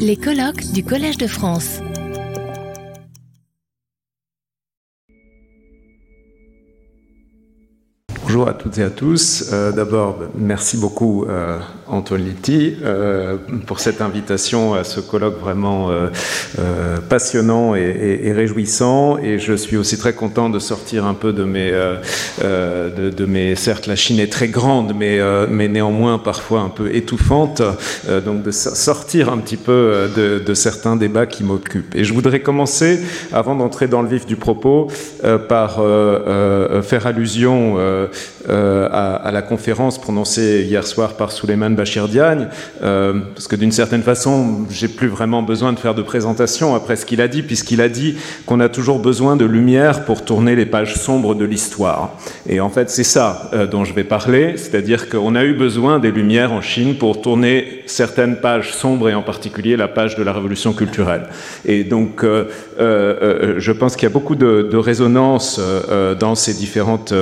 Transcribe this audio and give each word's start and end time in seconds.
Les 0.00 0.16
colloques 0.16 0.72
du 0.72 0.82
Collège 0.82 1.18
de 1.18 1.28
France. 1.28 1.78
Bonjour 8.36 8.50
à 8.50 8.52
toutes 8.52 8.76
et 8.76 8.82
à 8.82 8.90
tous. 8.90 9.48
Euh, 9.50 9.72
D'abord, 9.72 10.18
merci 10.36 10.76
beaucoup 10.76 11.24
euh, 11.24 11.58
Antoine 11.88 12.22
Litti 12.22 12.76
euh, 12.84 13.38
pour 13.66 13.80
cette 13.80 14.02
invitation 14.02 14.74
à 14.74 14.84
ce 14.84 15.00
colloque 15.00 15.40
vraiment 15.40 15.88
euh, 15.90 16.10
passionnant 17.08 17.74
et, 17.74 18.32
réjouissant. 18.32 19.16
Et 19.16 19.38
je 19.38 19.54
suis 19.54 19.78
aussi 19.78 19.96
très 19.96 20.12
content 20.12 20.50
de 20.50 20.58
sortir 20.58 21.06
un 21.06 21.14
peu 21.14 21.32
de 21.32 21.44
mes, 21.44 21.70
de, 22.42 23.08
de, 23.08 23.24
mes 23.24 23.54
certes 23.54 23.86
la 23.86 23.96
Chine 23.96 24.20
est 24.20 24.30
très 24.30 24.48
grande, 24.48 24.92
mais, 24.94 25.18
mais 25.48 25.68
néanmoins 25.68 26.18
parfois 26.18 26.60
un 26.60 26.68
peu 26.68 26.94
étouffante. 26.94 27.62
donc 28.24 28.42
de 28.42 28.50
sortir 28.50 29.32
un 29.32 29.38
petit 29.38 29.56
peu 29.56 30.10
de, 30.14 30.54
certains 30.54 30.96
débats 30.96 31.26
qui 31.26 31.42
m'occupent. 31.42 31.94
Et 31.94 32.04
je 32.04 32.12
voudrais 32.12 32.40
commencer, 32.40 33.00
avant 33.32 33.54
d'entrer 33.54 33.88
dans 33.88 34.02
le 34.02 34.08
vif 34.08 34.26
du 34.26 34.36
propos, 34.36 34.88
par 35.48 35.80
faire 36.82 37.06
allusion 37.06 37.78
à, 38.48 39.14
à, 39.14 39.32
la 39.32 39.42
conférence 39.42 40.00
prononcée 40.00 40.64
hier 40.68 40.86
soir 40.86 41.14
par 41.14 41.32
Souleymane 41.32 41.74
Bachir 41.74 42.08
Diagne, 42.08 42.48
euh, 42.82 43.20
parce 43.34 43.48
que 43.48 43.56
d'une 43.56 43.72
certaine 43.72 44.02
façon, 44.02 44.66
j'ai 44.70 44.88
plus 44.88 45.08
vraiment 45.08 45.42
besoin 45.42 45.72
de 45.72 45.78
faire 45.78 45.94
de 45.94 46.02
présentation 46.02 46.74
après 46.74 46.96
ce 46.96 47.06
qu'il 47.06 47.20
a 47.20 47.28
dit, 47.28 47.42
puisqu'il 47.42 47.80
a 47.80 47.88
dit 47.88 48.16
qu'on 48.46 48.60
a 48.60 48.68
toujours 48.68 48.98
besoin 48.98 49.36
de 49.36 49.44
lumière 49.44 50.04
pour 50.04 50.24
tourner 50.24 50.54
les 50.54 50.66
pages 50.66 50.94
sombres 50.94 51.34
de 51.34 51.44
l'histoire. 51.44 52.16
Et 52.48 52.60
en 52.60 52.70
fait, 52.70 52.90
c'est 52.90 53.04
ça 53.04 53.50
euh, 53.52 53.66
dont 53.66 53.84
je 53.84 53.92
vais 53.92 54.04
parler, 54.04 54.56
c'est-à-dire 54.56 55.08
qu'on 55.08 55.34
a 55.34 55.44
eu 55.44 55.54
besoin 55.54 55.98
des 55.98 56.10
lumières 56.10 56.52
en 56.52 56.60
Chine 56.60 56.96
pour 56.96 57.20
tourner 57.20 57.82
certaines 57.86 58.36
pages 58.36 58.72
sombres, 58.72 59.08
et 59.08 59.14
en 59.14 59.22
particulier 59.22 59.76
la 59.76 59.88
page 59.88 60.16
de 60.16 60.22
la 60.22 60.32
révolution 60.32 60.72
culturelle. 60.72 61.26
Et 61.64 61.84
donc, 61.84 62.22
euh, 62.24 62.26
euh, 62.36 62.44
je 62.78 63.72
pense 63.72 63.96
qu'il 63.96 64.04
y 64.04 64.10
a 64.10 64.12
beaucoup 64.12 64.34
de, 64.34 64.68
de 64.70 64.76
résonance 64.76 65.60
dans 66.18 66.34
ces 66.34 66.54
différentes 66.54 67.12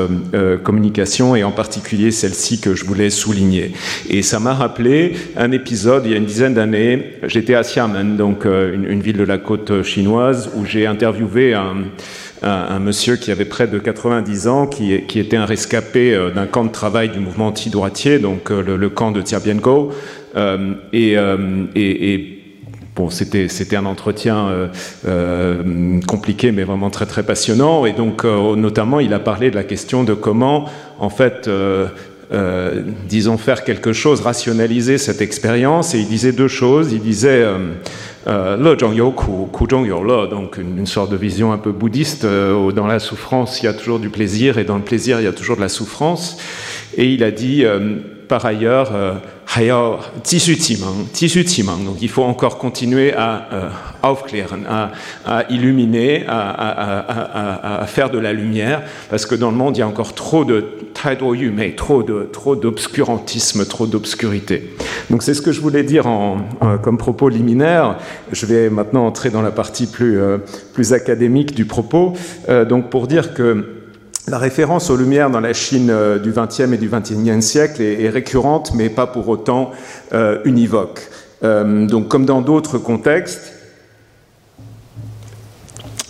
communications, 0.63 1.37
et 1.37 1.45
en 1.45 1.51
particulier 1.51 2.11
celle-ci 2.11 2.61
que 2.61 2.75
je 2.75 2.85
voulais 2.85 3.11
souligner. 3.11 3.73
Et 4.09 4.23
ça 4.23 4.41
m'a 4.41 4.55
rappelé 4.55 5.13
un 5.37 5.53
épisode 5.53 6.03
il 6.07 6.13
y 6.13 6.15
a 6.15 6.19
une 6.19 6.25
dizaine 6.25 6.55
d'années. 6.55 7.15
J'étais 7.25 7.55
à 7.55 7.63
Xiamen, 7.63 8.17
donc 8.17 8.45
une, 8.45 9.01
ville 9.01 9.17
de 9.17 9.25
la 9.25 9.39
côte 9.39 9.83
chinoise, 9.83 10.51
où 10.55 10.65
j'ai 10.65 10.87
interviewé 10.87 11.55
un, 11.55 12.79
monsieur 12.79 13.17
qui 13.17 13.31
avait 13.31 13.45
près 13.45 13.67
de 13.67 13.79
90 13.79 14.49
ans, 14.49 14.67
qui, 14.67 14.93
était 14.93 15.37
un 15.37 15.47
rescapé 15.47 16.31
d'un 16.35 16.47
camp 16.47 16.65
de 16.65 16.73
travail 16.73 17.11
du 17.11 17.21
mouvement 17.21 17.49
anti-droitier, 17.49 18.19
donc 18.19 18.51
le, 18.51 18.89
camp 18.89 19.13
de 19.13 19.23
Tiabienko. 19.23 19.93
Euh, 20.37 20.73
et, 20.93 21.17
euh, 21.17 21.65
et 21.77 22.34
Bon, 22.97 23.11
c'était 23.11 23.75
un 23.75 23.87
entretien 23.87 24.47
euh, 24.47 24.69
euh, 25.09 26.01
compliqué, 26.07 26.53
mais 26.53 26.63
vraiment 26.63 26.91
très 26.91 27.07
très 27.07 27.25
passionnant. 27.25 27.87
Et 27.87 27.93
donc, 27.93 28.25
euh, 28.25 28.55
notamment, 28.55 29.01
il 29.01 29.13
a 29.15 29.19
parlé 29.19 29.51
de 29.51 29.57
la 29.57 29.65
question 29.65 30.05
de 30.05 30.15
comment, 30.15 30.67
en 31.01 31.11
fait, 31.11 31.51
disons, 33.09 33.37
faire 33.37 33.65
quelque 33.65 33.93
chose, 33.93 34.21
rationaliser 34.21 34.99
cette 34.99 35.21
expérience. 35.23 35.97
Et 35.97 36.01
il 36.01 36.07
disait 36.07 36.31
deux 36.31 36.47
choses. 36.47 36.93
Il 36.93 37.01
disait 37.01 37.45
le 38.27 38.77
zhong 38.79 38.95
you 38.95 39.11
ku, 39.11 39.49
ku 39.53 39.67
zhong 39.69 39.87
you 39.87 40.03
le, 40.03 40.29
donc 40.29 40.57
une, 40.59 40.79
une, 40.79 40.87
sorte 40.87 41.11
de 41.11 41.17
vision 41.17 41.53
un 41.53 41.59
peu 41.59 41.73
bouddhiste. 41.73 42.25
Euh, 42.25 42.71
dans 42.71 42.87
la 42.87 43.01
souffrance, 43.01 43.61
il 43.61 43.65
y 43.65 43.69
a 43.69 43.75
toujours 43.75 43.99
du 43.99 44.09
plaisir, 44.09 44.59
et 44.59 44.65
dans 44.65 44.77
le 44.77 44.85
plaisir, 44.85 45.21
il 45.21 45.25
y 45.25 45.29
a 45.29 45.33
toujours 45.33 45.57
de 45.57 45.61
la 45.61 45.69
souffrance. 45.69 46.39
Et 46.97 47.13
il 47.13 47.25
a 47.25 47.33
dit, 47.33 47.65
par 48.35 48.47
ailleurs, 48.47 48.91
euh, 48.97 49.13
donc 51.85 51.97
il 52.01 52.09
faut 52.09 52.25
encore 52.25 52.59
continuer 52.59 53.15
à 53.15 53.47
euh, 53.53 53.69
aufklären, 54.03 54.67
à, 54.69 54.91
à 55.25 55.45
illuminer, 55.51 56.25
à, 56.27 57.85
faire 57.87 58.11
de 58.11 58.19
la 58.19 58.33
lumière, 58.33 58.83
parce 59.09 59.25
que 59.25 59.37
dans 59.37 59.53
le 59.53 59.57
monde, 59.57 59.77
il 59.77 59.81
y 59.81 59.83
a 59.85 59.87
encore 59.87 60.15
trop 60.15 60.45
de 60.45 60.65
mais 61.55 61.77
trop 61.77 62.03
d'obscurantisme, 62.57 63.67
trop 63.67 63.87
d'obscurité. 63.87 64.75
Donc 65.11 65.23
c'est 65.23 65.35
ce 65.35 65.43
que 65.43 65.53
je 65.53 65.61
voulais 65.61 65.85
dire 65.85 66.09
en, 66.09 66.39
en, 66.61 66.79
comme 66.79 66.99
propos 66.99 67.29
liminaire. 67.29 67.99
Je 68.33 68.47
vais 68.47 68.69
maintenant 68.69 69.07
entrer 69.07 69.31
dans 69.31 69.43
la 69.43 69.53
partie 69.53 69.87
plus, 69.87 70.19
euh, 70.19 70.39
plus 70.73 70.93
académique 70.93 71.55
du 71.55 71.67
propos, 71.67 72.15
euh, 72.49 72.65
donc 72.65 72.91
pour 72.91 73.07
dire 73.07 73.35
que 73.35 73.84
la 74.27 74.39
référence 74.39 74.91
aux 74.91 74.97
Lumières 74.97 75.31
dans 75.31 75.41
la 75.41 75.53
Chine 75.53 75.91
euh, 75.91 76.19
du 76.19 76.33
XXe 76.33 76.73
et 76.73 76.79
du 76.79 76.89
XXIe 76.89 77.43
siècle 77.43 77.83
est, 77.83 78.09
récurrente, 78.09 78.73
mais 78.75 78.89
pas 78.89 79.07
pour 79.07 79.29
autant 79.29 79.73
euh, 80.13 80.39
univoque. 80.45 81.01
Euh, 81.43 81.87
donc, 81.87 82.09
comme 82.09 82.25
dans 82.25 82.41
d'autres 82.41 82.79
contextes, 82.79 83.53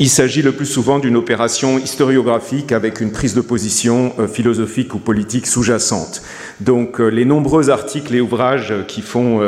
il 0.01 0.09
s'agit 0.09 0.43
le 0.43 0.53
plus 0.53 0.67
souvent 0.67 0.99
d'une 0.99 1.17
opération 1.17 1.79
historiographique 1.79 2.73
avec 2.73 3.01
une 3.01 3.13
prise 3.13 3.35
de 3.35 3.41
position 3.41 4.13
philosophique 4.27 4.93
ou 4.93 4.99
politique 4.99 5.47
sous-jacente. 5.47 6.21
Donc 6.59 6.99
les 6.99 7.25
nombreux 7.25 7.71
articles 7.71 8.13
et 8.13 8.21
ouvrages 8.21 8.75
qui 8.89 9.03
font 9.03 9.41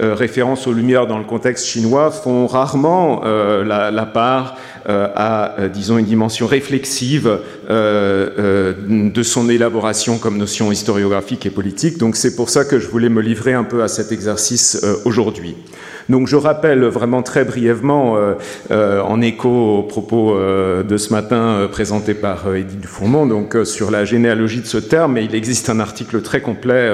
référence 0.00 0.66
aux 0.66 0.72
Lumières 0.72 1.06
dans 1.06 1.18
le 1.18 1.24
contexte 1.24 1.66
chinois 1.66 2.10
font 2.10 2.46
rarement 2.46 3.22
la, 3.22 4.06
part 4.06 4.56
à, 4.86 5.56
disons, 5.72 5.98
une 5.98 6.06
dimension 6.06 6.46
réflexive 6.46 7.38
de 7.68 9.22
son 9.22 9.48
élaboration 9.48 10.18
comme 10.18 10.38
notion 10.38 10.72
historiographique 10.72 11.46
et 11.46 11.50
politique. 11.50 11.98
Donc 11.98 12.16
c'est 12.16 12.36
pour 12.36 12.50
ça 12.50 12.64
que 12.64 12.78
je 12.78 12.88
voulais 12.88 13.08
me 13.08 13.20
livrer 13.20 13.52
un 13.54 13.64
peu 13.64 13.82
à 13.82 13.88
cet 13.88 14.12
exercice 14.12 14.84
aujourd'hui. 15.04 15.56
Donc 16.10 16.26
je 16.26 16.34
rappelle 16.34 16.84
vraiment 16.84 17.22
très 17.22 17.44
brièvement, 17.44 18.16
euh, 18.16 18.34
euh, 18.72 19.00
en 19.00 19.20
écho 19.20 19.78
aux 19.78 19.82
propos 19.84 20.34
euh, 20.34 20.82
de 20.82 20.96
ce 20.96 21.12
matin 21.12 21.36
euh, 21.36 21.68
présenté 21.68 22.14
par 22.14 22.52
Edith 22.52 22.80
Dufourmont, 22.80 23.26
donc 23.26 23.56
sur 23.64 23.92
la 23.92 24.04
généalogie 24.04 24.60
de 24.60 24.66
ce 24.66 24.78
terme, 24.78 25.16
et 25.18 25.22
il 25.22 25.36
existe 25.36 25.70
un 25.70 25.78
article 25.78 26.20
très 26.22 26.40
complet 26.40 26.90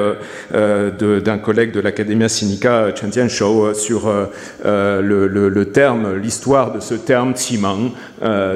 d'un 0.52 1.38
collègue 1.38 1.72
de 1.72 1.80
l'Academia 1.80 2.28
Sinica, 2.28 2.94
Chen 2.94 3.10
Tianshou, 3.10 3.72
sur 3.72 4.12
le, 4.64 5.00
le, 5.00 5.48
le, 5.48 5.64
terme, 5.66 6.16
l'histoire 6.16 6.72
de 6.72 6.80
ce 6.80 6.94
terme 6.94 7.32
Tsimang, 7.34 7.92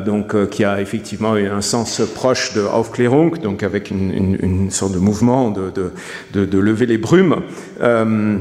donc 0.04 0.50
qui 0.50 0.64
a 0.64 0.80
effectivement 0.80 1.34
un 1.34 1.60
sens 1.62 2.02
proche 2.14 2.52
de 2.54 2.60
Aufklärung, 2.60 3.40
donc 3.40 3.62
avec 3.62 3.90
une, 3.90 4.12
une, 4.12 4.38
une 4.42 4.70
sorte 4.70 4.92
de 4.92 4.98
mouvement 4.98 5.50
de, 5.50 5.70
de, 5.70 5.92
de, 6.34 6.44
de 6.44 6.58
lever 6.58 6.86
les 6.86 6.98
brumes. 6.98 7.36
Euh, 7.80 8.36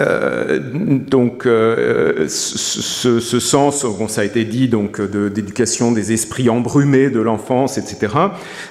euh, 0.00 0.60
donc, 0.60 1.44
euh, 1.46 2.26
ce, 2.28 3.20
ce, 3.20 3.40
sens, 3.40 3.84
bon, 3.84 4.06
ça 4.06 4.20
a 4.20 4.24
été 4.24 4.44
dit, 4.44 4.68
donc 4.68 5.00
d'éducation 5.00 5.90
de, 5.90 5.96
des 5.96 6.12
esprits 6.12 6.48
embrumés 6.48 7.10
de 7.10 7.20
l'enfance, 7.20 7.78
etc. 7.78 8.14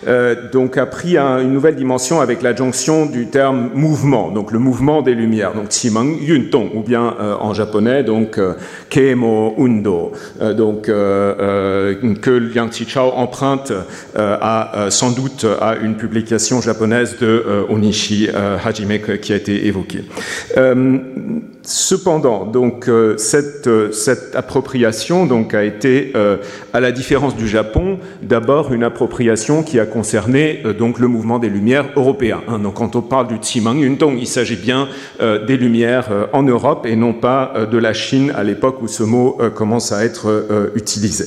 Euh, 0.07 0.35
donc, 0.51 0.77
a 0.77 0.85
pris 0.85 1.17
un, 1.17 1.39
une 1.41 1.51
nouvelle 1.51 1.75
dimension 1.75 2.21
avec 2.21 2.41
l'adjonction 2.41 3.05
du 3.05 3.27
terme 3.27 3.71
mouvement, 3.73 4.31
donc 4.31 4.51
le 4.51 4.59
mouvement 4.59 5.01
des 5.01 5.15
lumières, 5.15 5.53
donc 5.53 5.69
Qimeng 5.69 6.17
Yuntong, 6.21 6.69
ou 6.73 6.81
bien 6.81 7.15
euh, 7.19 7.35
en 7.39 7.53
japonais, 7.53 8.03
donc 8.03 8.37
euh, 8.37 8.53
Keimo 8.89 9.55
Undo, 9.57 10.11
donc 10.55 10.83
que 10.83 12.29
Liang 12.31 12.69
Qichao 12.69 13.11
emprunte 13.11 13.73
à 14.15 14.87
sans 14.89 15.11
doute 15.11 15.45
à 15.61 15.75
une 15.75 15.95
publication 15.95 16.61
japonaise 16.61 17.17
de 17.19 17.65
Onishi 17.69 18.29
Hajime 18.29 18.99
qui 19.21 19.33
a 19.33 19.35
été 19.35 19.67
évoquée. 19.67 20.03
Cependant, 21.69 22.49
euh, 22.87 23.17
cette, 23.17 23.67
euh, 23.67 23.91
cette 23.91 24.37
appropriation 24.37 25.27
a 25.51 25.63
été, 25.65 26.13
euh, 26.15 26.37
à 26.71 26.79
la 26.79 26.93
différence 26.93 27.35
du 27.35 27.45
Japon, 27.45 27.99
d'abord 28.21 28.71
une 28.71 28.83
appropriation 28.83 29.63
qui 29.63 29.77
a 29.77 29.85
concerné 29.85 30.63
le 30.63 31.07
mouvement 31.09 31.39
des 31.39 31.49
Lumières 31.49 31.89
européens. 31.97 32.41
Hein. 32.47 32.59
Donc, 32.59 32.75
quand 32.75 32.95
on 32.95 33.01
parle 33.01 33.27
du 33.27 33.35
Tsimang 33.35 33.79
Yuntong, 33.79 34.17
il 34.17 34.27
s'agit 34.27 34.55
bien 34.55 34.87
des 35.19 35.57
Lumières 35.57 36.09
en 36.31 36.43
Europe 36.43 36.85
et 36.85 36.95
non 36.95 37.11
pas 37.11 37.53
de 37.69 37.77
la 37.77 37.93
Chine 37.93 38.31
à 38.35 38.43
l'époque 38.43 38.81
où 38.81 38.87
ce 38.87 39.03
mot 39.03 39.37
commence 39.53 39.91
à 39.91 40.05
être 40.05 40.71
utilisé. 40.75 41.25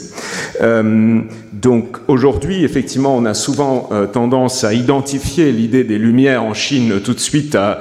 donc 1.53 1.97
aujourd'hui, 2.09 2.65
effectivement, 2.65 3.17
on 3.17 3.25
a 3.25 3.35
souvent 3.35 3.91
tendance 4.13 4.65
à 4.65 4.73
identifier 4.73 5.53
l'idée 5.53 5.85
des 5.85 5.99
Lumières 5.99 6.45
en 6.45 6.55
Chine 6.55 7.01
tout 7.05 7.15
de 7.15 7.21
suite 7.21 7.55
à, 7.55 7.81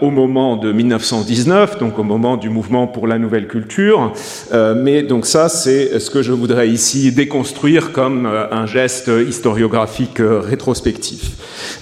au 0.00 0.10
moment 0.10 0.56
de 0.56 0.72
1919 0.72 1.78
donc 1.78 1.98
au 1.98 2.02
moment 2.02 2.36
du 2.36 2.48
mouvement 2.48 2.86
pour 2.86 3.06
la 3.06 3.18
nouvelle 3.18 3.46
culture. 3.46 4.12
Euh, 4.52 4.74
mais 4.76 5.02
donc 5.02 5.26
ça, 5.26 5.48
c'est 5.48 5.98
ce 5.98 6.10
que 6.10 6.22
je 6.22 6.32
voudrais 6.32 6.68
ici 6.68 7.12
déconstruire 7.12 7.92
comme 7.92 8.26
euh, 8.26 8.46
un 8.50 8.66
geste 8.66 9.10
historiographique 9.28 10.20
euh, 10.20 10.40
rétrospectif. 10.40 11.32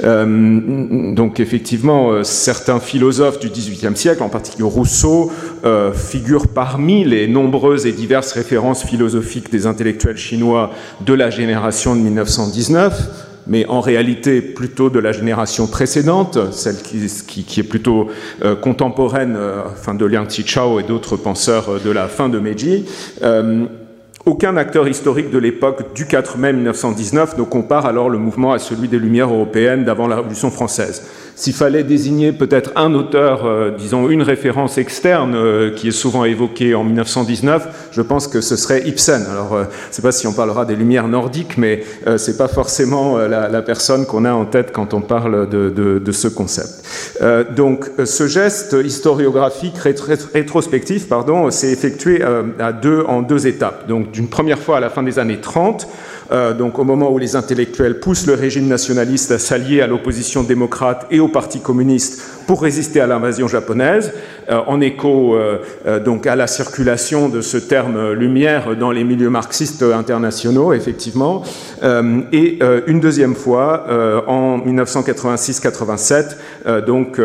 Euh, 0.05 1.15
donc 1.15 1.41
effectivement, 1.41 2.11
euh, 2.11 2.23
certains 2.23 2.81
philosophes 2.81 3.39
du 3.39 3.49
XVIIIe 3.49 3.97
siècle, 3.97 4.23
en 4.23 4.29
particulier 4.29 4.65
Rousseau, 4.65 5.31
euh, 5.65 5.93
figurent 5.93 6.49
parmi 6.49 7.05
les 7.05 7.29
nombreuses 7.29 7.87
et 7.87 7.93
diverses 7.93 8.33
références 8.33 8.85
philosophiques 8.85 9.51
des 9.51 9.67
intellectuels 9.67 10.17
chinois 10.17 10.71
de 11.05 11.15
la 11.15 11.31
génération 11.31 11.95
de 11.97 12.01
1919 12.01 13.32
mais 13.47 13.67
en 13.67 13.81
réalité 13.81 14.41
plutôt 14.41 14.91
de 14.91 14.99
la 14.99 15.13
génération 15.13 15.67
précédente, 15.67 16.39
celle 16.53 16.77
qui, 16.77 17.61
est 17.61 17.63
plutôt 17.63 18.09
euh, 18.45 18.55
contemporaine 18.55 19.37
enfin, 19.73 19.95
de 19.95 20.05
Liang 20.05 20.27
Qichao 20.27 20.81
et 20.81 20.83
d'autres 20.83 21.17
penseurs 21.17 21.81
de 21.81 21.91
la 21.91 22.09
fin 22.09 22.29
de 22.29 22.39
Meiji. 22.39 22.85
Aucun 24.25 24.57
acteur 24.57 24.87
historique 24.87 25.31
de 25.31 25.39
l'époque 25.39 25.95
du 25.97 26.07
4 26.07 26.39
mai 26.39 26.53
1919 26.53 27.39
ne 27.39 27.43
compare 27.43 27.87
alors 27.87 28.09
le 28.09 28.19
mouvement 28.19 28.53
à 28.53 28.61
celui 28.61 28.87
des 28.87 29.01
Lumières 29.01 29.31
européennes 29.31 29.85
d'avant 29.85 30.07
la 30.07 30.15
Révolution 30.15 30.53
française. 30.53 31.03
S'il 31.35 31.55
fallait 31.55 31.83
désigner 31.83 32.33
peut-être 32.33 32.73
un 32.77 32.93
auteur, 32.95 33.47
euh, 33.47 33.71
disons 33.71 34.11
une 34.11 34.23
référence 34.23 34.77
externe 34.77 35.35
euh, 35.35 35.75
qui 35.75 35.89
est 35.89 35.93
souvent 35.93 36.25
évoquée 36.25 36.75
en 36.75 36.85
1919, 36.85 37.91
je 37.91 38.03
pense 38.03 38.29
que 38.29 38.41
ce 38.41 38.57
serait 38.57 38.87
Ibsen. 38.87 39.25
Alors, 39.31 39.55
euh, 39.55 39.65
je 39.65 39.89
ne 39.89 39.93
sais 39.93 40.03
pas 40.03 40.13
si 40.13 40.27
on 40.27 40.35
parlera 40.35 40.67
des 40.67 40.77
Lumières 40.77 41.09
nordiques, 41.09 41.57
mais 41.57 41.85
ce 42.05 42.31
n'est 42.31 42.37
pas 42.37 42.49
forcément 42.49 43.17
la, 43.19 43.63
personne 43.63 44.07
qu'on 44.07 44.25
a 44.25 44.33
en 44.33 44.45
tête 44.45 44.73
quand 44.73 44.95
on 44.95 45.01
parle 45.01 45.49
de, 45.49 46.13
ce 46.13 46.29
concept. 46.29 46.85
donc, 47.57 47.91
ce 48.05 48.27
geste 48.27 48.77
historiographique 48.85 49.77
rétrospectif, 49.79 51.09
pardon, 51.09 51.51
s'est 51.51 51.71
effectué 51.71 52.23
à 52.59 52.73
deux, 52.73 53.05
en 53.07 53.23
deux 53.23 53.47
étapes. 53.47 53.89
Donc, 53.89 54.11
d'une 54.11 54.29
première 54.29 54.59
fois 54.59 54.79
à 54.79 54.81
la 54.81 54.91
fin 54.91 55.03
des 55.03 55.19
années 55.19 55.41
30, 55.41 55.87
euh, 56.33 56.55
donc 56.55 56.79
au 56.79 56.85
moment 56.85 57.11
où 57.11 57.19
les 57.19 57.37
intellectuels 57.37 58.01
poussent 58.01 58.27
le 58.27 58.33
régime 58.35 58.67
nationaliste 58.67 59.31
à 59.33 59.39
s'allier 59.39 59.83
à 59.83 59.87
l'opposition 59.87 60.43
démocrate 60.43 61.07
et 61.11 61.21
au 61.21 61.29
Parti 61.29 61.61
communiste 61.61 62.23
pour 62.47 62.63
résister 62.63 63.01
à 63.01 63.07
l'invasion 63.07 63.49
japonaise, 63.49 64.15
euh, 64.51 64.61
en 64.67 64.81
écho 64.81 65.37
euh, 65.37 65.59
donc 66.05 66.27
à 66.27 66.35
la 66.35 66.47
circulation 66.47 67.29
de 67.29 67.43
ce 67.43 67.59
terme 67.59 68.13
lumière 68.13 68.75
dans 68.77 68.91
les 68.91 69.05
milieux 69.05 69.31
marxistes 69.31 69.83
internationaux, 69.83 70.73
effectivement, 70.73 71.43
et 72.33 72.59
une 72.87 73.01
deuxième 73.01 73.35
fois 73.35 73.87
en 74.27 74.59
1986-87, 74.59 76.85
donc 76.87 77.21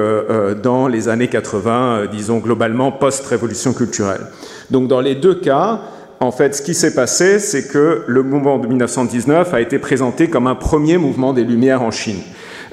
dans 0.61 0.87
les 0.87 1.09
années 1.09 1.27
80, 1.27 2.05
disons 2.11 2.39
globalement 2.39 2.91
post-révolution 2.91 3.73
culturelle. 3.73 4.21
Donc 4.71 4.87
dans 4.87 5.01
les 5.01 5.15
deux 5.15 5.35
cas, 5.35 5.81
en 6.19 6.31
fait, 6.31 6.55
ce 6.55 6.61
qui 6.61 6.73
s'est 6.73 6.93
passé, 6.93 7.39
c'est 7.39 7.67
que 7.67 8.03
le 8.07 8.23
mouvement 8.23 8.57
de 8.57 8.67
1919 8.67 9.53
a 9.53 9.61
été 9.61 9.77
présenté 9.79 10.29
comme 10.29 10.47
un 10.47 10.55
premier 10.55 10.97
mouvement 10.97 11.33
des 11.33 11.43
Lumières 11.43 11.81
en 11.81 11.91
Chine. 11.91 12.21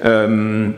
Euh, 0.03 0.69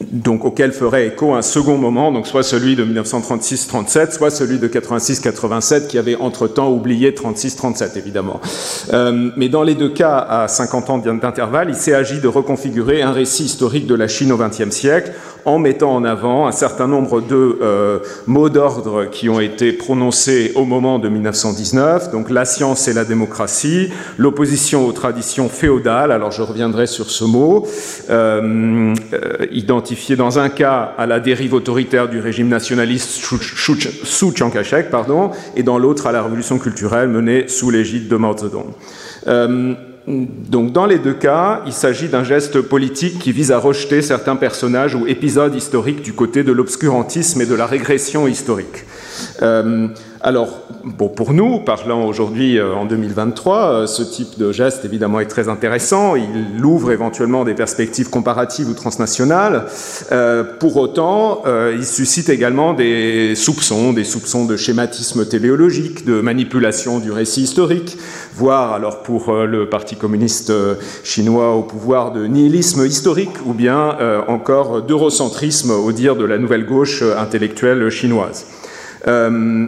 donc 0.00 0.44
auquel 0.44 0.72
ferait 0.72 1.06
écho 1.06 1.34
un 1.34 1.42
second 1.42 1.78
moment, 1.78 2.12
donc 2.12 2.26
soit 2.26 2.42
celui 2.42 2.76
de 2.76 2.84
1936-37, 2.84 4.12
soit 4.12 4.30
celui 4.30 4.58
de 4.58 4.68
86-87, 4.68 5.86
qui 5.86 5.98
avait 5.98 6.16
entre-temps 6.16 6.70
oublié 6.70 7.12
36-37, 7.12 7.96
évidemment. 7.96 8.40
Euh, 8.92 9.30
mais 9.36 9.48
dans 9.48 9.62
les 9.62 9.74
deux 9.74 9.88
cas, 9.88 10.18
à 10.18 10.48
50 10.48 10.90
ans 10.90 10.98
d'intervalle, 10.98 11.68
il 11.70 11.76
s'est 11.76 11.94
agi 11.94 12.20
de 12.20 12.28
reconfigurer 12.28 13.02
un 13.02 13.12
récit 13.12 13.44
historique 13.44 13.86
de 13.86 13.94
la 13.94 14.08
Chine 14.08 14.32
au 14.32 14.36
XXe 14.36 14.70
siècle 14.70 15.12
en 15.44 15.58
mettant 15.58 15.94
en 15.94 16.04
avant 16.04 16.46
un 16.46 16.52
certain 16.52 16.86
nombre 16.86 17.20
de 17.20 17.58
euh, 17.60 17.98
mots 18.26 18.48
d'ordre 18.48 19.04
qui 19.06 19.28
ont 19.28 19.40
été 19.40 19.72
prononcés 19.72 20.52
au 20.54 20.64
moment 20.64 20.98
de 20.98 21.08
1919, 21.08 22.10
donc 22.10 22.30
la 22.30 22.44
science 22.44 22.88
et 22.88 22.92
la 22.92 23.04
démocratie, 23.04 23.90
l'opposition 24.18 24.86
aux 24.86 24.92
traditions 24.92 25.48
féodales, 25.48 26.12
alors 26.12 26.30
je 26.30 26.42
reviendrai 26.42 26.86
sur 26.86 27.10
ce 27.10 27.24
mot, 27.24 27.66
euh, 28.10 28.94
euh, 29.12 29.46
identifié 29.50 30.16
dans 30.16 30.38
un 30.38 30.48
cas 30.48 30.94
à 30.96 31.06
la 31.06 31.20
dérive 31.20 31.54
autoritaire 31.54 32.08
du 32.08 32.20
régime 32.20 32.48
nationaliste 32.48 33.10
sous 33.10 34.34
Chiang 34.34 34.50
Kai-shek, 34.50 34.90
pardon, 34.90 35.30
et 35.56 35.62
dans 35.62 35.78
l'autre 35.78 36.06
à 36.06 36.12
la 36.12 36.22
révolution 36.22 36.58
culturelle 36.58 37.08
menée 37.08 37.48
sous 37.48 37.70
l'égide 37.70 38.08
de 38.08 38.16
Mao 38.16 38.36
Zedong. 38.36 38.74
Donc 40.06 40.72
dans 40.72 40.84
les 40.84 40.98
deux 40.98 41.14
cas, 41.14 41.62
il 41.66 41.72
s'agit 41.72 42.08
d'un 42.08 42.24
geste 42.24 42.60
politique 42.60 43.18
qui 43.18 43.32
vise 43.32 43.52
à 43.52 43.58
rejeter 43.58 44.02
certains 44.02 44.36
personnages 44.36 44.94
ou 44.94 45.06
épisodes 45.06 45.54
historiques 45.54 46.02
du 46.02 46.12
côté 46.12 46.44
de 46.44 46.52
l'obscurantisme 46.52 47.40
et 47.40 47.46
de 47.46 47.54
la 47.54 47.64
régression 47.64 48.28
historique. 48.28 48.84
Euh, 49.42 49.88
alors, 50.20 50.62
bon, 50.84 51.08
pour 51.08 51.34
nous, 51.34 51.60
parlant 51.60 52.06
aujourd'hui 52.06 52.58
euh, 52.58 52.74
en 52.74 52.86
2023, 52.86 53.58
euh, 53.58 53.86
ce 53.86 54.02
type 54.02 54.38
de 54.38 54.52
geste 54.52 54.84
évidemment 54.84 55.20
est 55.20 55.26
très 55.26 55.48
intéressant. 55.48 56.14
Il 56.16 56.64
ouvre 56.64 56.92
éventuellement 56.92 57.44
des 57.44 57.54
perspectives 57.54 58.08
comparatives 58.08 58.68
ou 58.68 58.74
transnationales. 58.74 59.66
pour 60.60 60.76
autant, 60.76 61.42
il 61.72 61.84
suscite 61.84 62.28
également 62.28 62.72
des 62.72 63.34
soupçons, 63.34 63.92
des 63.92 64.04
soupçons 64.04 64.44
de 64.44 64.56
schématisme 64.56 65.26
téléologique, 65.26 66.04
de 66.04 66.20
manipulation 66.20 66.98
du 66.98 67.10
récit 67.10 67.42
historique, 67.42 67.98
voire 68.34 68.72
alors 68.72 69.02
pour 69.02 69.32
le 69.32 69.68
Parti 69.68 69.96
communiste 69.96 70.52
chinois 71.02 71.54
au 71.54 71.62
pouvoir 71.62 72.12
de 72.12 72.26
nihilisme 72.26 72.86
historique 72.86 73.44
ou 73.46 73.52
bien 73.52 73.96
encore 74.28 74.82
d'eurocentrisme 74.82 75.70
au 75.70 75.92
dire 75.92 76.16
de 76.16 76.24
la 76.24 76.38
nouvelle 76.38 76.66
gauche 76.66 77.02
intellectuelle 77.02 77.90
chinoise. 77.90 78.46
Euh, 79.06 79.66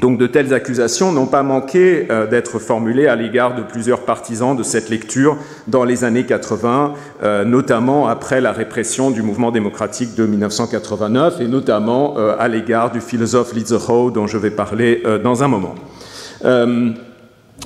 donc 0.00 0.18
de 0.18 0.26
telles 0.28 0.54
accusations 0.54 1.10
n'ont 1.10 1.26
pas 1.26 1.42
manqué 1.42 2.06
euh, 2.10 2.26
d'être 2.28 2.60
formulées 2.60 3.08
à 3.08 3.16
l'égard 3.16 3.56
de 3.56 3.62
plusieurs 3.62 4.04
partisans 4.04 4.56
de 4.56 4.62
cette 4.62 4.88
lecture 4.88 5.36
dans 5.66 5.82
les 5.82 6.04
années 6.04 6.24
80, 6.24 6.94
euh, 7.22 7.44
notamment 7.44 8.06
après 8.06 8.40
la 8.40 8.52
répression 8.52 9.10
du 9.10 9.22
mouvement 9.22 9.50
démocratique 9.50 10.14
de 10.14 10.26
1989 10.26 11.40
et 11.40 11.48
notamment 11.48 12.16
à 12.16 12.46
l'égard 12.46 12.92
du 12.92 13.00
philosophe 13.00 13.52
Li 13.52 13.66
Zihou 13.66 14.12
dont 14.12 14.28
je 14.28 14.38
vais 14.38 14.50
parler 14.50 15.02
dans 15.24 15.42
un 15.42 15.48
moment. 15.48 15.74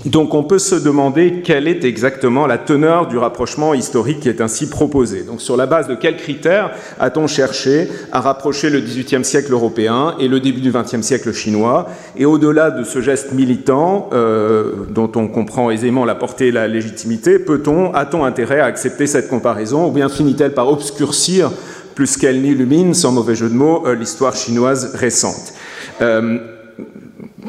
Donc 0.05 0.35
on 0.35 0.43
peut 0.43 0.59
se 0.59 0.75
demander 0.75 1.41
quelle 1.43 1.67
est 1.67 1.83
exactement 1.83 2.47
la 2.47 2.59
teneur 2.59 3.07
du 3.07 3.17
rapprochement 3.17 3.73
historique 3.73 4.21
qui 4.21 4.29
est 4.29 4.43
ainsi 4.43 4.69
proposé. 4.69 5.23
Donc 5.23 5.41
sur 5.41 5.57
la 5.57 5.67
base 5.67 5.89
de 5.89 5.95
quels 5.95 6.17
critères 6.17 6.73
a-t-on 7.01 7.27
cherché 7.27 7.89
à 8.13 8.21
rapprocher 8.21 8.69
le 8.69 8.81
XVIIIe 8.81 9.25
siècle 9.25 9.53
européen 9.53 10.15
et 10.21 10.29
le 10.29 10.41
début 10.41 10.61
du 10.61 10.71
XXe 10.71 11.01
siècle 11.01 11.33
chinois? 11.33 11.87
Et 12.19 12.27
au-delà 12.27 12.71
de 12.71 12.85
ce 12.85 13.01
geste 13.01 13.33
militant, 13.33 14.11
euh, 14.13 14.73
dont 14.91 15.11
on 15.17 15.27
comprend 15.27 15.71
aisément 15.71 16.05
la 16.05 16.15
portée 16.15 16.49
et 16.49 16.53
la 16.53 16.69
légitimité, 16.69 17.39
peut-on, 17.39 17.95
a-t-on 17.95 18.25
intérêt 18.25 18.61
à 18.61 18.67
accepter 18.67 19.07
cette 19.07 19.29
comparaison? 19.29 19.89
Ou 19.89 19.91
bien 19.91 20.11
finit-elle 20.11 20.53
par 20.53 20.69
obscurcir 20.69 21.51
plus 21.95 22.19
qu'elle 22.19 22.43
n'illumine, 22.43 22.93
sans 22.93 23.13
mauvais 23.13 23.37
jeu 23.37 23.49
de 23.49 23.55
mots, 23.55 23.85
euh, 23.87 23.95
l'histoire 23.95 24.37
chinoise 24.37 24.95
récente? 24.95 25.55
Euh, 26.03 26.39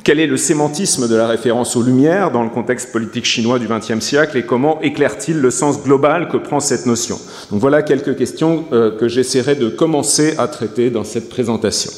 quel 0.04 0.20
est 0.20 0.28
le 0.28 0.38
sémantisme 0.38 1.08
de 1.08 1.16
la 1.16 1.28
référence 1.28 1.76
aux 1.76 1.82
Lumières 1.82 2.32
dans 2.32 2.44
le 2.44 2.50
contexte 2.50 2.92
politique 2.92 3.26
chinois 3.26 3.60
du 3.60 3.68
XXe 3.68 4.00
siècle 4.00 4.38
et 4.38 4.44
comment 4.44 4.82
éclaire-t-il 4.82 5.40
le 5.40 5.52
sens 5.52 5.84
global 5.84 6.28
que 6.28 6.38
prend 6.38 6.60
cette 6.60 6.86
notion? 6.86 7.18
Voilà 7.50 7.82
quelques 7.82 8.18
questions 8.18 8.66
euh, 8.74 8.92
que 8.98 9.08
j'essaierai 9.08 9.56
de 9.56 9.70
commencer 9.70 10.36
à 10.38 10.48
traiter 10.48 10.90
dans 10.90 11.04
cette 11.04 11.30
présentation. 11.30 11.92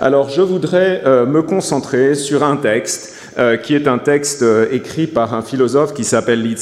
Alors 0.00 0.30
je 0.30 0.42
voudrais 0.42 1.02
euh, 1.04 1.26
me 1.26 1.42
concentrer 1.42 2.14
sur 2.14 2.42
un 2.42 2.56
texte 2.56 3.14
euh, 3.38 3.56
qui 3.56 3.74
est 3.74 3.86
un 3.86 3.98
texte 3.98 4.44
écrit 4.70 5.06
par 5.06 5.34
un 5.34 5.42
philosophe 5.42 5.92
qui 5.92 6.04
s'appelle 6.04 6.42
Li 6.42 6.56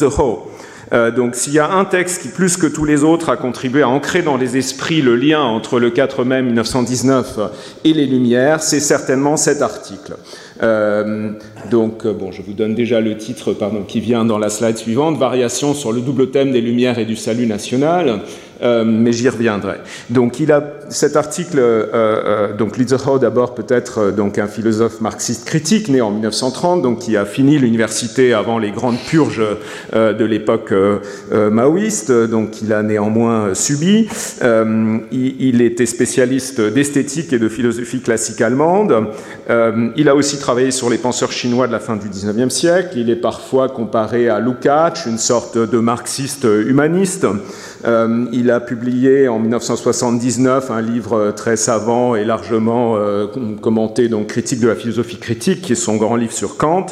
Zihou. 0.92 1.10
donc 1.10 1.34
s'il 1.34 1.52
y 1.52 1.58
a 1.58 1.70
un 1.70 1.84
texte 1.84 2.22
qui, 2.22 2.28
plus 2.28 2.56
que 2.56 2.66
tous 2.66 2.84
les 2.84 3.04
autres, 3.04 3.28
a 3.28 3.36
contribué 3.36 3.82
à 3.82 3.88
ancrer 3.88 4.22
dans 4.22 4.36
les 4.36 4.56
esprits 4.56 5.02
le 5.02 5.16
lien 5.16 5.40
entre 5.40 5.78
le 5.78 5.90
4 5.90 6.24
mai 6.24 6.42
1919 6.42 7.38
et 7.84 7.92
les 7.92 8.06
Lumières, 8.06 8.62
c'est 8.62 8.80
certainement 8.80 9.36
cet 9.36 9.62
article. 9.62 10.16
Euh, 10.62 11.32
donc, 11.70 12.06
euh, 12.06 12.12
bon, 12.12 12.30
je 12.30 12.42
vous 12.42 12.52
donne 12.52 12.74
déjà 12.74 13.00
le 13.00 13.16
titre 13.16 13.52
pardon, 13.52 13.82
qui 13.82 14.00
vient 14.00 14.24
dans 14.24 14.38
la 14.38 14.48
slide 14.48 14.76
suivante, 14.76 15.18
Variation 15.18 15.74
sur 15.74 15.92
le 15.92 16.00
double 16.00 16.30
thème 16.30 16.52
des 16.52 16.60
Lumières 16.60 16.98
et 16.98 17.04
du 17.04 17.16
salut 17.16 17.46
national. 17.46 18.20
Euh, 18.62 18.84
mais 18.84 19.12
j'y 19.12 19.28
reviendrai. 19.28 19.78
Donc, 20.10 20.38
il 20.38 20.52
a 20.52 20.60
cet 20.88 21.16
article, 21.16 21.58
euh, 21.58 21.86
euh 21.94 22.52
donc 22.54 22.76
Litzerhoff 22.76 23.20
d'abord 23.20 23.54
peut-être 23.54 24.10
donc 24.10 24.38
un 24.38 24.46
philosophe 24.46 25.00
marxiste 25.00 25.44
critique 25.44 25.88
né 25.88 26.00
en 26.00 26.10
1930, 26.10 26.82
donc 26.82 27.00
qui 27.00 27.16
a 27.16 27.24
fini 27.24 27.58
l'université 27.58 28.32
avant 28.32 28.58
les 28.58 28.70
grandes 28.70 28.98
purges 28.98 29.42
de 29.92 30.24
l'époque 30.24 30.72
maoïste, 31.32 32.12
donc 32.12 32.62
il 32.62 32.72
a 32.72 32.82
néanmoins 32.82 33.54
subi. 33.54 34.08
Il, 34.42 35.34
il, 35.40 35.62
était 35.62 35.86
spécialiste 35.86 36.60
d'esthétique 36.60 37.32
et 37.32 37.38
de 37.38 37.48
philosophie 37.48 38.00
classique 38.00 38.40
allemande. 38.40 39.08
il 39.96 40.08
a 40.08 40.14
aussi 40.14 40.38
travaillé 40.38 40.70
sur 40.70 40.90
les 40.90 40.98
penseurs 40.98 41.32
chinois 41.32 41.66
de 41.66 41.72
la 41.72 41.80
fin 41.80 41.96
du 41.96 42.08
19e 42.08 42.50
siècle. 42.50 42.96
Il 42.96 43.10
est 43.10 43.16
parfois 43.16 43.68
comparé 43.68 44.28
à 44.28 44.40
Lukács, 44.40 45.06
une 45.06 45.18
sorte 45.18 45.58
de 45.58 45.78
marxiste 45.78 46.44
humaniste. 46.44 47.26
il 48.32 48.50
a 48.50 48.60
publié 48.60 49.28
en 49.28 49.38
1979 49.38 50.70
un 50.74 50.82
livre 50.82 51.32
très 51.36 51.56
savant 51.56 52.14
et 52.14 52.24
largement 52.24 52.98
commenté, 53.60 54.08
donc 54.08 54.28
critique 54.28 54.60
de 54.60 54.68
la 54.68 54.74
philosophie 54.74 55.18
critique, 55.18 55.62
qui 55.62 55.72
est 55.72 55.76
son 55.76 55.96
grand 55.96 56.16
livre 56.16 56.32
sur 56.32 56.56
Kant. 56.56 56.86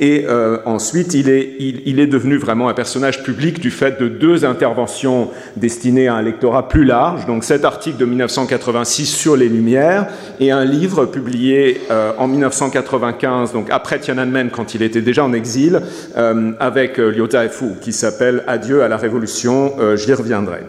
Et 0.00 0.26
ensuite, 0.64 1.14
il 1.14 1.28
est, 1.28 1.56
il 1.58 2.00
est 2.00 2.06
devenu 2.06 2.36
vraiment 2.36 2.68
un 2.68 2.74
personnage 2.74 3.22
public 3.22 3.60
du 3.60 3.70
fait 3.70 4.00
de 4.00 4.08
deux 4.08 4.44
interventions 4.44 5.30
destinées 5.56 6.08
à 6.08 6.14
un 6.14 6.22
lectorat 6.22 6.68
plus 6.68 6.84
large. 6.84 7.26
Donc 7.26 7.44
cet 7.44 7.64
article 7.64 7.96
de 7.98 8.04
1986 8.04 9.06
sur 9.06 9.36
les 9.36 9.48
Lumières 9.48 10.08
et 10.40 10.50
un 10.50 10.64
livre 10.64 11.06
publié 11.06 11.80
en 12.18 12.28
1995, 12.28 13.52
donc 13.52 13.68
après 13.70 13.98
Tiananmen, 13.98 14.50
quand 14.50 14.74
il 14.74 14.82
était 14.82 15.02
déjà 15.02 15.24
en 15.24 15.32
exil, 15.32 15.80
avec 16.60 16.98
Liu 16.98 17.30
Zaifu, 17.30 17.76
qui 17.80 17.92
s'appelle 17.92 18.42
Adieu 18.46 18.82
à 18.82 18.88
la 18.88 18.96
Révolution. 18.96 19.74
J'y 19.96 20.12
reviendrai. 20.12 20.60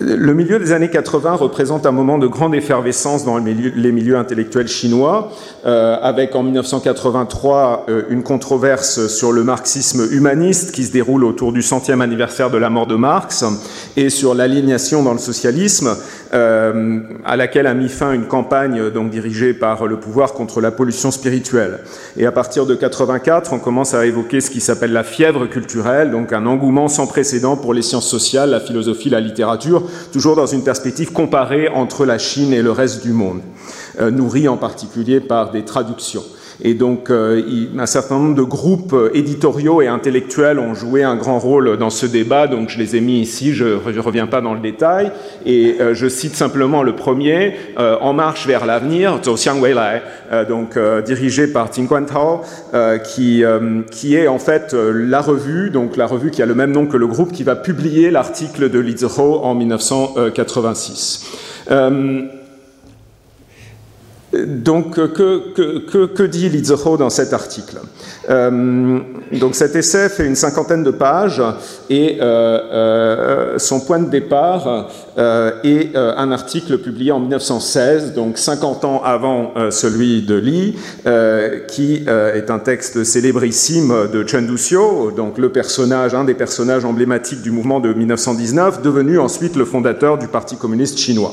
Le 0.00 0.34
milieu 0.34 0.58
des 0.58 0.72
années 0.72 0.90
80 0.90 1.34
représente 1.34 1.86
un 1.86 1.92
moment 1.92 2.18
de 2.18 2.26
grande 2.26 2.54
effervescence 2.54 3.24
dans 3.24 3.38
les 3.38 3.92
milieux 3.92 4.16
intellectuels 4.16 4.68
chinois, 4.68 5.30
euh, 5.66 5.96
avec 6.02 6.34
en 6.34 6.42
1983 6.42 7.86
euh, 7.88 8.02
une 8.08 8.22
controverse 8.22 9.06
sur 9.06 9.32
le 9.32 9.44
marxisme 9.44 10.06
humaniste 10.10 10.72
qui 10.72 10.84
se 10.84 10.92
déroule 10.92 11.24
autour 11.24 11.52
du 11.52 11.62
centième 11.62 12.00
anniversaire 12.00 12.50
de 12.50 12.58
la 12.58 12.70
mort 12.70 12.86
de 12.86 12.96
Marx 12.96 13.44
et 13.96 14.10
sur 14.10 14.34
l'alignation 14.34 15.02
dans 15.02 15.12
le 15.12 15.18
socialisme, 15.18 15.96
euh, 16.34 17.00
à 17.24 17.36
laquelle 17.36 17.66
a 17.66 17.74
mis 17.74 17.88
fin 17.88 18.12
une 18.12 18.26
campagne 18.26 18.90
donc 18.90 19.10
dirigée 19.10 19.54
par 19.54 19.86
le 19.86 19.98
pouvoir 19.98 20.32
contre 20.32 20.60
la 20.60 20.70
pollution 20.70 21.10
spirituelle. 21.10 21.80
Et 22.16 22.26
à 22.26 22.32
partir 22.32 22.66
de 22.66 22.74
84, 22.74 23.52
on 23.52 23.58
commence 23.58 23.94
à 23.94 24.04
évoquer 24.04 24.40
ce 24.40 24.50
qui 24.50 24.60
s'appelle 24.60 24.92
la 24.92 25.04
fièvre 25.04 25.46
culturelle, 25.46 26.10
donc 26.10 26.32
un 26.32 26.46
engouement 26.46 26.88
sans 26.88 27.06
précédent 27.06 27.56
pour 27.56 27.72
les 27.72 27.82
sciences 27.82 28.08
sociales, 28.08 28.50
la 28.50 28.60
philosophie, 28.60 29.10
la 29.10 29.20
littérature, 29.20 29.84
toujours 30.12 30.34
dans 30.36 30.46
une 30.46 30.64
perspective 30.64 31.12
comparée 31.12 31.68
entre 31.68 32.04
la 32.04 32.18
Chine 32.18 32.52
et 32.52 32.62
le 32.62 32.72
reste 32.72 33.02
du 33.04 33.12
monde, 33.12 33.40
euh, 34.00 34.10
nourrie 34.10 34.48
en 34.48 34.56
particulier 34.56 35.20
par 35.20 35.50
des 35.50 35.64
traductions. 35.64 36.24
Et 36.62 36.74
donc, 36.74 37.10
euh, 37.10 37.42
un 37.76 37.86
certain 37.86 38.18
nombre 38.18 38.36
de 38.36 38.42
groupes 38.42 38.92
euh, 38.92 39.10
éditoriaux 39.14 39.82
et 39.82 39.88
intellectuels 39.88 40.58
ont 40.58 40.74
joué 40.74 41.02
un 41.02 41.16
grand 41.16 41.38
rôle 41.38 41.76
dans 41.78 41.90
ce 41.90 42.06
débat. 42.06 42.46
Donc, 42.46 42.68
je 42.68 42.78
les 42.78 42.96
ai 42.96 43.00
mis 43.00 43.20
ici, 43.20 43.54
je 43.54 43.64
ne 43.64 44.00
reviens 44.00 44.26
pas 44.26 44.40
dans 44.40 44.54
le 44.54 44.60
détail. 44.60 45.10
Et 45.44 45.76
euh, 45.80 45.94
je 45.94 46.08
cite 46.08 46.36
simplement 46.36 46.82
le 46.82 46.94
premier, 46.94 47.54
En 47.76 48.12
marche 48.12 48.46
vers 48.46 48.66
l'avenir, 48.66 49.20
Zhou 49.24 49.34
Xiang 49.34 49.60
Wei 49.60 49.74
Lai, 49.74 50.02
donc 50.48 50.78
dirigé 51.04 51.46
par 51.46 51.70
Ting 51.70 51.88
Tao, 51.88 52.42
qui, 53.04 53.42
qui 53.90 54.16
est 54.16 54.28
en 54.28 54.38
fait 54.38 54.74
la 54.74 55.20
revue, 55.20 55.70
donc 55.70 55.96
la 55.96 56.06
revue 56.06 56.30
qui 56.30 56.42
a 56.42 56.46
le 56.46 56.54
même 56.54 56.72
nom 56.72 56.86
que 56.86 56.96
le 56.96 57.06
groupe, 57.06 57.32
qui 57.32 57.42
va 57.42 57.56
publier 57.56 58.10
l'article 58.10 58.70
de 58.70 58.78
Li 58.78 58.96
Zihou 58.96 59.40
en 59.42 59.54
1986. 59.54 62.33
Donc, 64.46 64.94
que, 64.94 66.26
dit 66.26 66.48
Lizzo 66.48 66.96
dans 66.96 67.10
cet 67.10 67.32
article 67.32 67.78
euh, 68.30 68.98
Donc, 69.32 69.54
cet 69.54 69.76
essai 69.76 70.08
fait 70.08 70.26
une 70.26 70.34
cinquantaine 70.34 70.82
de 70.82 70.90
pages 70.90 71.42
et 71.88 72.18
euh, 72.20 72.24
euh, 72.72 73.58
son 73.58 73.80
point 73.80 73.98
de 73.98 74.08
départ 74.08 74.88
est 75.16 75.94
un 75.94 76.32
article 76.32 76.78
publié 76.78 77.12
en 77.12 77.20
1916, 77.20 78.14
donc 78.14 78.38
50 78.38 78.84
ans 78.84 79.02
avant 79.04 79.52
celui 79.70 80.22
de 80.22 80.34
Li, 80.34 80.76
qui 81.68 82.04
est 82.06 82.50
un 82.50 82.58
texte 82.58 83.04
célébrissime 83.04 84.08
de 84.12 84.26
Chen 84.26 84.46
Duxiu, 84.46 85.12
donc 85.16 85.38
le 85.38 85.50
personnage, 85.50 86.14
un 86.14 86.24
des 86.24 86.34
personnages 86.34 86.84
emblématiques 86.84 87.42
du 87.42 87.52
mouvement 87.52 87.78
de 87.78 87.92
1919, 87.92 88.82
devenu 88.82 89.18
ensuite 89.18 89.54
le 89.54 89.64
fondateur 89.64 90.18
du 90.18 90.26
Parti 90.26 90.56
communiste 90.56 90.98
chinois. 90.98 91.32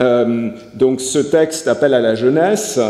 Euh, 0.00 0.50
donc 0.74 1.00
ce 1.00 1.18
texte, 1.18 1.68
Appel 1.68 1.94
à 1.94 2.00
la 2.00 2.14
jeunesse, 2.14 2.80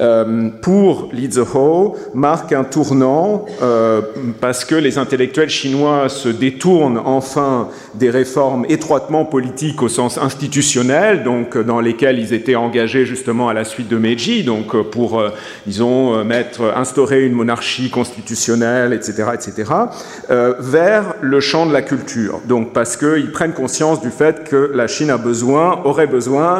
euh, 0.00 0.48
pour 0.60 1.08
Li 1.12 1.30
Zihou, 1.30 1.96
marque 2.14 2.52
un 2.52 2.64
tournant 2.64 3.46
euh, 3.62 4.00
parce 4.40 4.64
que 4.64 4.74
les 4.74 4.98
intellectuels 4.98 5.50
chinois 5.50 6.08
se 6.08 6.28
détournent 6.28 7.00
enfin 7.04 7.68
des 7.94 8.10
réformes 8.10 8.64
étroitement 8.68 9.24
politiques 9.24 9.82
au 9.82 9.88
sens 9.88 10.18
institutionnel, 10.18 11.24
donc 11.24 11.58
dans 11.58 11.80
lesquelles 11.80 12.18
ils 12.18 12.32
étaient 12.32 12.54
engagés 12.54 13.06
justement 13.06 13.48
à 13.48 13.54
la 13.54 13.64
suite 13.64 13.88
de 13.88 13.98
Meiji, 13.98 14.44
donc 14.44 14.76
pour, 14.90 15.22
disons, 15.66 16.24
mettre, 16.24 16.72
instaurer 16.76 17.24
une 17.24 17.32
monarchie 17.32 17.90
constitutionnelle, 17.90 18.92
etc., 18.92 19.24
etc., 19.34 19.72
vers 20.28 21.14
le 21.20 21.40
champ 21.40 21.66
de 21.66 21.72
la 21.72 21.82
culture. 21.82 22.40
Donc 22.46 22.72
parce 22.72 22.96
qu'ils 22.96 23.32
prennent 23.32 23.52
conscience 23.52 24.00
du 24.00 24.10
fait 24.10 24.44
que 24.44 24.70
la 24.74 24.86
Chine 24.86 25.10
a 25.10 25.18
besoin, 25.18 25.80
aurait 25.84 26.06
besoin 26.06 26.51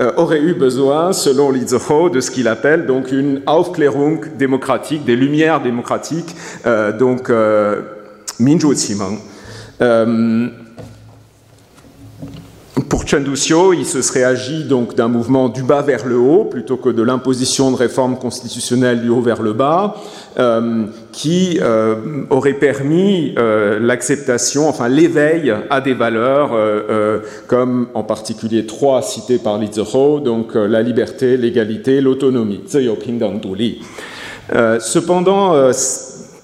euh, 0.00 0.12
aurait 0.16 0.40
eu 0.40 0.54
besoin, 0.54 1.12
selon 1.12 1.50
Lizzo, 1.50 2.08
de 2.08 2.20
ce 2.20 2.30
qu'il 2.30 2.48
appelle 2.48 2.86
donc 2.86 3.12
une 3.12 3.42
Aufklärung 3.46 4.20
démocratique, 4.38 5.04
des 5.04 5.16
lumières 5.16 5.60
démocratiques, 5.60 6.34
euh, 6.66 6.96
donc 6.96 7.30
euh, 7.30 7.82
euh, 9.82 10.48
pour 12.90 13.06
Chen 13.06 13.22
Duxiu, 13.22 13.72
il 13.72 13.86
se 13.86 14.02
serait 14.02 14.24
agi 14.24 14.64
donc 14.64 14.96
d'un 14.96 15.06
mouvement 15.06 15.48
du 15.48 15.62
bas 15.62 15.80
vers 15.80 16.04
le 16.04 16.16
haut 16.16 16.44
plutôt 16.44 16.76
que 16.76 16.88
de 16.88 17.02
l'imposition 17.02 17.70
de 17.70 17.76
réformes 17.76 18.18
constitutionnelles 18.18 19.00
du 19.00 19.08
haut 19.08 19.20
vers 19.20 19.42
le 19.42 19.52
bas, 19.52 19.94
euh, 20.38 20.86
qui 21.12 21.60
euh, 21.62 21.94
aurait 22.30 22.54
permis 22.54 23.32
euh, 23.38 23.78
l'acceptation, 23.78 24.68
enfin 24.68 24.88
l'éveil 24.88 25.54
à 25.70 25.80
des 25.80 25.94
valeurs 25.94 26.50
comme 27.46 27.88
en 27.94 28.02
particulier 28.02 28.66
trois 28.66 29.02
citées 29.02 29.38
par 29.38 29.56
Li 29.58 29.68
Zihou, 29.72 30.18
donc 30.18 30.56
la 30.56 30.82
liberté, 30.82 31.36
l'égalité, 31.36 32.00
l'autonomie. 32.00 32.60
Cependant, 34.80 35.72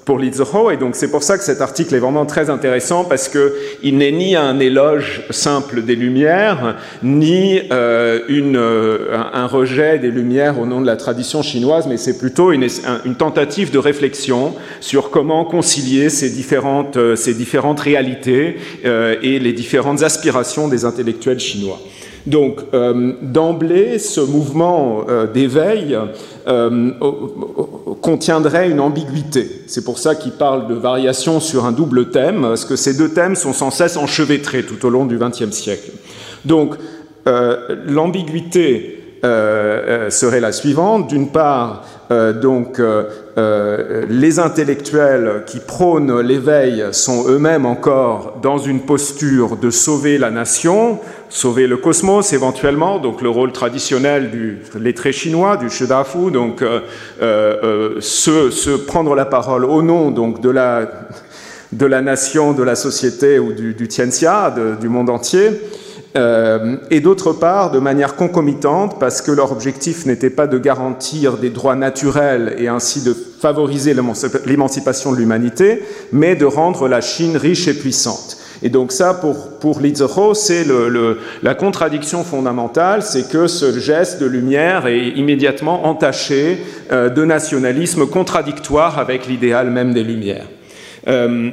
pour 0.07 0.21
Lizzo 0.21 0.71
et 0.71 0.77
donc 0.77 0.95
c'est 0.95 1.11
pour 1.11 1.25
ça 1.25 1.37
que 1.37 1.43
cet 1.43 1.61
article 1.61 1.93
est 1.97 1.99
vraiment 1.99 2.27
très 2.27 2.49
intéressant 2.49 3.05
parce 3.05 3.29
que 3.29 3.57
il 3.83 3.99
n'est 3.99 4.13
ni 4.13 4.37
un 4.37 4.61
éloge 4.61 5.25
simple 5.31 5.83
des 5.83 5.97
Lumières, 5.97 6.77
ni 7.03 7.61
euh, 7.73 8.21
une, 8.29 8.57
euh, 8.57 9.19
un 9.33 9.49
rejet 9.49 9.99
des 9.99 10.13
Lumières 10.13 10.61
au 10.61 10.67
nom 10.67 10.81
de 10.81 10.87
la 10.87 10.97
tradition 10.97 11.43
chinoise, 11.43 11.89
mais 11.89 11.97
c'est 11.97 12.19
plutôt 12.19 12.53
une, 12.53 12.69
une, 13.05 13.17
tentative 13.17 13.73
de 13.73 13.79
réflexion 13.79 14.55
sur 14.81 15.11
comment 15.11 15.45
concilier 15.45 16.09
ces 16.09 16.31
différentes, 16.31 16.97
euh, 16.97 17.17
ces 17.17 17.35
différentes 17.35 17.81
réalités 17.81 18.59
et 18.85 19.41
les 19.41 19.53
différentes 19.53 20.05
aspirations 20.05 20.69
des 20.69 20.85
intellectuels 20.85 21.41
chinois. 21.41 21.81
Donc, 22.27 22.61
d'emblée, 23.23 23.99
ce 23.99 24.21
mouvement 24.21 25.05
d'éveil 25.33 25.97
euh, 26.49 26.93
contiendrait 28.03 28.71
une 28.71 28.79
ambiguïté. 28.79 29.63
C'est 29.67 29.85
pour 29.85 29.99
ça 29.99 30.15
qu'il 30.15 30.31
parle 30.31 30.69
de 30.69 30.75
variation 30.75 31.41
sur 31.41 31.65
un 31.65 31.73
double 31.73 32.11
thème, 32.11 32.43
parce 32.43 32.65
que 32.65 32.77
ces 32.77 32.97
deux 32.97 33.09
thèmes 33.09 33.35
sont 33.35 33.53
sans 33.53 33.73
cesse 33.73 33.97
enchevêtrés 33.97 34.63
tout 34.63 34.87
au 34.87 34.91
long 34.91 35.07
du 35.07 35.19
XXe 35.19 35.51
siècle. 35.51 35.91
Donc, 36.45 36.77
euh, 37.27 37.75
l'ambiguïté 37.89 39.19
euh, 39.25 40.09
serait 40.11 40.39
la 40.39 40.53
suivante. 40.53 41.09
D'une 41.09 41.31
part, 41.31 41.85
donc, 42.41 42.81
les 43.37 44.39
intellectuels 44.39 45.43
qui 45.47 45.61
prônent 45.61 46.21
l'éveil 46.21 46.87
sont 46.93 47.29
eux-mêmes 47.29 47.67
encore 47.67 48.39
dans 48.43 48.57
une 48.57 48.81
posture 48.81 49.57
de 49.57 49.71
sauver 49.71 50.17
la 50.17 50.31
nation, 50.31 50.99
sauver 51.29 51.67
le 51.67 51.77
cosmos 51.77 52.33
éventuellement, 52.33 52.99
donc 52.99 53.23
le 53.23 53.29
rôle 53.29 53.53
traditionnel 53.53 54.31
du 54.31 54.63
lettré 54.79 55.13
chinois, 55.13 55.57
du 55.57 55.69
Shedafu, 55.69 56.31
donc 56.31 56.63
euh, 56.63 56.81
euh, 57.21 58.01
se, 58.01 58.77
prendre 58.77 59.15
la 59.15 59.27
parole 59.27 59.65
au 59.65 59.83
nom 59.83 60.11
donc 60.11 60.41
de 60.41 60.51
la, 60.51 60.89
de 61.73 61.87
la 61.87 62.01
nation, 62.01 62.53
de 62.53 62.63
la 62.63 62.75
société 62.75 63.39
ou 63.39 63.53
du, 63.53 63.75
du 63.75 63.89
Tianxia, 63.89 64.55
du 64.81 64.89
monde 64.89 65.11
entier. 65.11 65.51
Euh, 66.17 66.77
et 66.91 67.01
d'autre 67.01 67.33
part, 67.33 67.71
de 67.71 67.79
manière 67.79 68.17
concomitante, 68.17 68.99
parce 68.99 69.21
que 69.21 69.31
leur 69.31 69.53
objectif 69.53 70.07
n'était 70.07 70.31
pas 70.31 70.47
de 70.47 70.59
garantir 70.59 71.37
des 71.37 71.51
droits 71.51 71.77
naturels 71.77 72.57
et 72.59 72.69
ainsi 72.69 73.03
de 73.03 73.13
favoriser 73.13 73.95
l'émancipation 74.47 75.13
de 75.13 75.19
l'humanité, 75.19 75.83
mais 76.13 76.35
de 76.35 76.47
rendre 76.47 76.89
la 76.89 77.01
Chine 77.01 77.37
riche 77.37 77.69
et 77.69 77.75
puissante. 77.75 78.39
Et 78.63 78.71
donc 78.71 78.93
ça, 78.93 79.13
pour, 79.13 79.59
pour 79.59 79.81
c'est 80.35 80.65
le, 80.65 81.19
la 81.43 81.55
contradiction 81.55 82.25
fondamentale, 82.25 83.03
c'est 83.03 83.29
que 83.29 83.47
ce 83.47 83.79
geste 83.79 84.21
de 84.21 84.27
lumière 84.27 84.87
est 84.87 85.09
immédiatement 85.11 85.87
entaché 85.87 86.59
euh, 86.91 87.11
de 87.11 87.25
nationalisme 87.25 88.07
contradictoire 88.07 88.99
avec 88.99 89.27
l'idéal 89.27 89.71
même 89.71 89.93
des 89.93 90.03
Lumières. 90.03 90.47
Euh, 91.09 91.51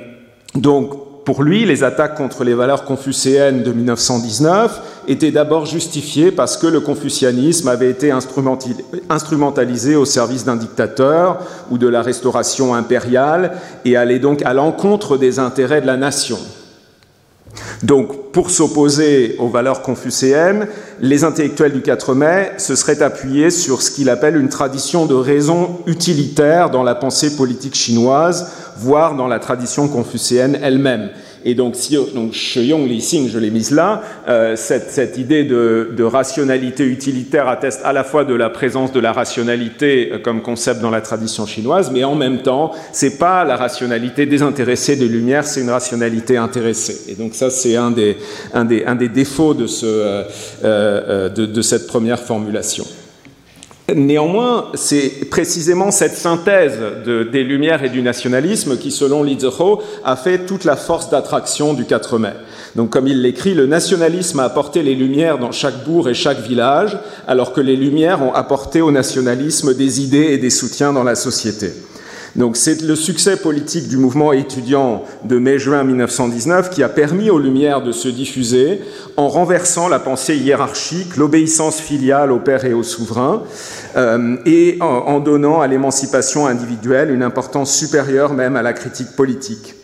donc, 0.56 0.94
pour 1.26 1.44
lui, 1.44 1.66
les 1.66 1.84
attaques 1.84 2.16
contre 2.16 2.44
les 2.44 2.54
valeurs 2.54 2.84
confucéennes 2.84 3.64
de 3.64 3.72
1919 3.72 5.04
était 5.08 5.32
d'abord 5.32 5.66
justifié 5.66 6.32
parce 6.32 6.58
que 6.58 6.68
le 6.68 6.82
confucianisme 6.82 7.70
avait 7.70 7.90
été 7.90 8.12
instrumentalisé 9.10 9.96
au 9.96 10.04
service 10.06 10.44
d'un 10.44 10.58
dictateur 10.58 11.40
ou 11.72 11.78
de 11.78 11.88
la 11.88 12.02
restauration 12.02 12.76
impériale 12.76 13.54
et 13.86 13.96
allait 13.96 14.20
donc 14.20 14.42
à 14.44 14.54
l'encontre 14.54 15.18
des 15.18 15.40
intérêts 15.40 15.82
de 15.82 15.88
la 15.88 15.98
nation. 15.98 16.40
Donc, 17.84 18.32
pour 18.32 18.50
s'opposer 18.50 19.36
aux 19.40 19.50
valeurs 19.50 19.82
confucéennes, 19.82 20.68
les 21.02 21.26
intellectuels 21.26 21.74
du 21.74 21.82
4 21.82 22.16
mai 22.16 22.52
se 22.58 22.76
seraient 22.76 23.02
appuyés 23.02 23.52
sur 23.52 23.82
ce 23.82 23.92
qu'il 23.92 24.10
appelle 24.10 24.38
une 24.38 24.48
tradition 24.48 25.06
de 25.06 25.16
raison 25.16 25.80
utilitaire 25.86 26.70
dans 26.70 26.84
la 26.84 26.96
pensée 26.96 27.36
politique 27.36 27.76
chinoise, 27.76 28.52
voire 28.78 29.16
dans 29.16 29.28
la 29.28 29.40
tradition 29.40 29.90
confucéenne 29.90 30.58
elle-même. 30.62 31.10
Et 31.46 31.56
donc, 31.56 31.76
si, 31.76 31.98
donc 32.14 32.34
Sheyong 32.34 32.88
Li 32.88 33.00
Xing, 33.00 33.30
je 33.30 33.38
l'ai 33.38 33.50
mise 33.50 33.72
là, 33.72 34.02
euh, 34.28 34.56
cette, 34.56 34.92
cette, 34.92 35.18
idée 35.18 35.44
de, 35.44 35.92
de, 35.96 36.04
rationalité 36.04 36.86
utilitaire 36.86 37.48
atteste 37.48 37.82
à 37.84 37.92
la 37.92 38.04
fois 38.04 38.24
de 38.24 38.34
la 38.34 38.50
présence 38.50 38.92
de 38.92 39.00
la 39.00 39.12
rationalité 39.12 40.12
euh, 40.12 40.20
comme 40.20 40.42
concept 40.42 40.82
dans 40.82 40.90
la 40.90 41.02
tradition 41.02 41.46
chinoise, 41.46 41.92
mais 41.92 42.04
en 42.04 42.16
même 42.16 42.42
temps, 42.42 42.72
c'est 42.92 43.18
pas 43.18 43.44
la 43.44 43.58
rationalité 43.58 44.26
désintéressée 44.26 44.96
des 44.96 45.08
Lumières, 45.08 45.46
c'est 45.46 45.62
une 45.62 45.70
rationalité 45.70 46.38
intéressée. 46.38 47.12
Et 47.12 47.16
donc 47.16 47.34
ça, 47.36 47.50
c'est 47.50 47.76
un 47.76 47.92
des, 47.92 48.18
un, 48.54 48.66
des, 48.66 48.86
un 48.86 48.96
des 48.96 49.10
défauts 49.10 49.54
de, 49.54 49.68
ce, 49.68 49.86
euh, 49.86 50.24
euh 50.64 51.30
de, 51.30 51.46
de 51.46 51.62
cette 51.62 51.88
première 51.88 52.20
formulation. 52.20 52.86
Néanmoins, 53.94 54.72
c'est 54.76 55.30
précisément 55.30 55.92
cette 55.92 56.16
synthèse 56.16 56.80
de, 57.06 57.24
des 57.24 57.44
Lumières 57.44 57.84
et 57.84 57.90
du 57.90 58.02
nationalisme 58.02 58.78
qui, 58.78 58.92
selon 58.92 59.24
Li 59.24 59.38
a 60.06 60.16
fait 60.16 60.46
toute 60.46 60.64
la 60.64 60.78
force 60.78 61.10
d'attraction 61.10 61.74
du 61.74 61.84
4 61.84 62.18
mai. 62.18 62.32
Donc, 62.76 62.92
comme 62.92 63.08
il 63.08 63.22
l'écrit, 63.22 63.54
le 63.54 63.68
nationalisme 63.68 64.40
a 64.40 64.46
apporté 64.46 64.84
les 64.84 64.96
Lumières 64.96 65.38
dans 65.38 65.52
chaque 65.52 65.84
bourg 65.84 66.08
et 66.08 66.14
chaque 66.14 66.40
village, 66.40 66.98
alors 67.28 67.52
que 67.52 67.60
les 67.60 67.76
Lumières 67.76 68.24
ont 68.24 68.34
apporté 68.34 68.82
au 68.82 68.90
nationalisme 68.90 69.74
des 69.74 70.02
idées 70.02 70.32
et 70.32 70.38
des 70.38 70.50
soutiens 70.50 70.94
dans 70.94 71.04
la 71.04 71.16
société. 71.16 71.74
Donc 72.36 72.58
c'est 72.58 72.82
le 72.82 72.96
succès 72.96 73.38
politique 73.38 73.88
du 73.88 73.98
mouvement 73.98 74.34
étudiant 74.34 75.04
de 75.24 75.38
mai-juin 75.38 75.84
1919 75.84 76.72
qui 76.72 76.82
a 76.82 76.90
permis 76.90 77.30
aux 77.30 77.38
Lumières 77.38 77.84
de 77.84 77.92
se 77.92 78.08
diffuser 78.08 78.82
en 79.18 79.28
renversant 79.28 79.88
la 79.88 80.00
pensée 80.00 80.36
hiérarchique, 80.36 81.16
l'obéissance 81.16 81.80
filiale 81.80 82.32
au 82.32 82.40
père 82.40 82.66
et 82.66 82.74
au 82.74 82.82
souverain, 82.82 83.44
euh, 83.96 84.38
et 84.48 84.78
en, 84.82 85.20
donnant 85.20 85.62
à 85.62 85.68
l'émancipation 85.68 86.48
individuelle 86.48 87.12
une 87.12 87.22
importance 87.22 87.76
supérieure 87.76 88.34
même 88.34 88.56
à 88.56 88.64
la 88.64 88.74
critique 88.74 89.16
politique. 89.16 89.76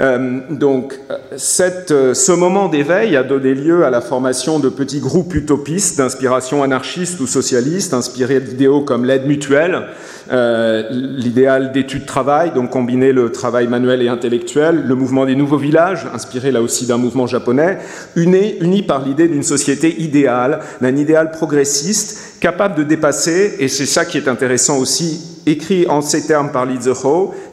Euh, 0.00 0.40
donc, 0.50 0.98
euh, 1.10 2.14
ce 2.14 2.32
moment 2.32 2.68
d'éveil 2.68 3.16
a 3.16 3.22
donné 3.22 3.54
lieu 3.54 3.84
à 3.84 3.90
la 3.90 4.00
formation 4.00 4.58
de 4.58 4.68
petits 4.68 4.98
groupes 4.98 5.34
utopistes 5.34 5.98
d'inspiration 5.98 6.62
anarchiste 6.62 7.20
ou 7.20 7.26
socialiste, 7.26 7.94
inspirés 7.94 8.40
d'idéaux 8.40 8.80
comme 8.80 9.04
l'aide 9.04 9.26
mutuelle, 9.26 9.84
euh, 10.32 10.84
l'idéal 10.90 11.72
d'études-travail, 11.72 12.52
donc 12.54 12.70
combiner 12.70 13.12
le 13.12 13.30
travail 13.30 13.68
manuel 13.68 14.02
et 14.02 14.08
intellectuel, 14.08 14.84
le 14.86 14.94
mouvement 14.94 15.26
des 15.26 15.34
nouveaux 15.34 15.58
villages, 15.58 16.06
inspiré 16.14 16.50
là 16.50 16.62
aussi 16.62 16.86
d'un 16.86 16.96
mouvement 16.96 17.26
japonais, 17.26 17.78
uni, 18.16 18.82
par 18.82 19.04
l'idée 19.04 19.28
d'une 19.28 19.42
société 19.42 20.00
idéale, 20.00 20.60
d'un 20.80 20.96
idéal 20.96 21.30
progressiste, 21.30 22.38
capable 22.40 22.74
de 22.76 22.82
dépasser, 22.82 23.56
et 23.58 23.68
c'est 23.68 23.86
ça 23.86 24.04
qui 24.04 24.18
est 24.18 24.28
intéressant 24.28 24.78
aussi, 24.78 25.42
écrit 25.46 25.86
en 25.88 26.00
ces 26.00 26.26
termes 26.26 26.50
par 26.50 26.64
Li 26.64 26.78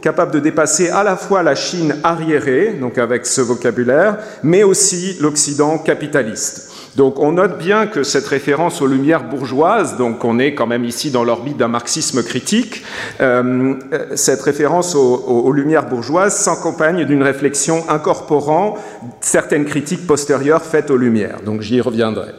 capable 0.01 0.31
de 0.31 0.39
dépasser 0.39 0.89
à 0.89 1.03
la 1.03 1.17
fois 1.17 1.43
la 1.43 1.55
Chine 1.55 1.95
arriérée, 2.03 2.77
donc 2.79 2.97
avec 2.97 3.25
ce 3.25 3.41
vocabulaire, 3.41 4.17
mais 4.43 4.63
aussi 4.63 5.17
l'Occident 5.19 5.77
capitaliste. 5.77 6.70
Donc 6.95 7.19
on 7.19 7.33
note 7.33 7.57
bien 7.57 7.87
que 7.87 8.03
cette 8.03 8.27
référence 8.27 8.81
aux 8.81 8.87
lumières 8.87 9.23
bourgeoises, 9.23 9.97
donc 9.97 10.25
on 10.25 10.39
est 10.39 10.53
quand 10.53 10.67
même 10.67 10.83
ici 10.83 11.09
dans 11.09 11.23
l'orbite 11.23 11.57
d'un 11.57 11.69
marxisme 11.69 12.21
critique, 12.23 12.83
euh, 13.21 13.75
cette 14.15 14.41
référence 14.41 14.93
aux, 14.95 15.15
aux 15.15 15.51
lumières 15.53 15.87
bourgeoises 15.87 16.35
s'accompagne 16.35 17.05
d'une 17.05 17.23
réflexion 17.23 17.89
incorporant 17.89 18.75
certaines 19.21 19.65
critiques 19.65 20.05
postérieures 20.05 20.63
faites 20.63 20.91
aux 20.91 20.97
lumières. 20.97 21.39
Donc 21.45 21.61
j'y 21.61 21.79
reviendrai. 21.79 22.31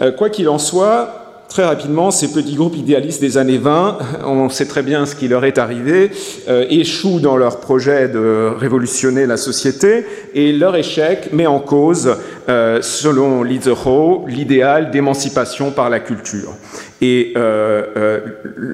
Euh, 0.00 0.10
quoi 0.10 0.28
qu'il 0.28 0.48
en 0.48 0.58
soit, 0.58 1.23
très 1.48 1.64
rapidement, 1.64 2.10
ces 2.10 2.32
petits 2.32 2.54
groupes 2.54 2.76
idéalistes 2.76 3.20
des 3.20 3.38
années 3.38 3.58
20, 3.58 3.98
on 4.24 4.48
sait 4.48 4.66
très 4.66 4.82
bien 4.82 5.06
ce 5.06 5.14
qui 5.14 5.28
leur 5.28 5.44
est 5.44 5.58
arrivé, 5.58 6.10
euh, 6.48 6.66
échouent 6.68 7.20
dans 7.20 7.36
leur 7.36 7.60
projet 7.60 8.08
de 8.08 8.52
révolutionner 8.56 9.26
la 9.26 9.36
société, 9.36 10.06
et 10.34 10.52
leur 10.52 10.76
échec 10.76 11.32
met 11.32 11.46
en 11.46 11.60
cause, 11.60 12.16
euh, 12.48 12.82
selon 12.82 13.42
Lizerow, 13.42 14.24
l'idéal 14.26 14.90
d'émancipation 14.90 15.70
par 15.70 15.90
la 15.90 16.00
culture. 16.00 16.54
Et 17.00 17.32
euh, 17.36 17.84
euh 17.96 18.20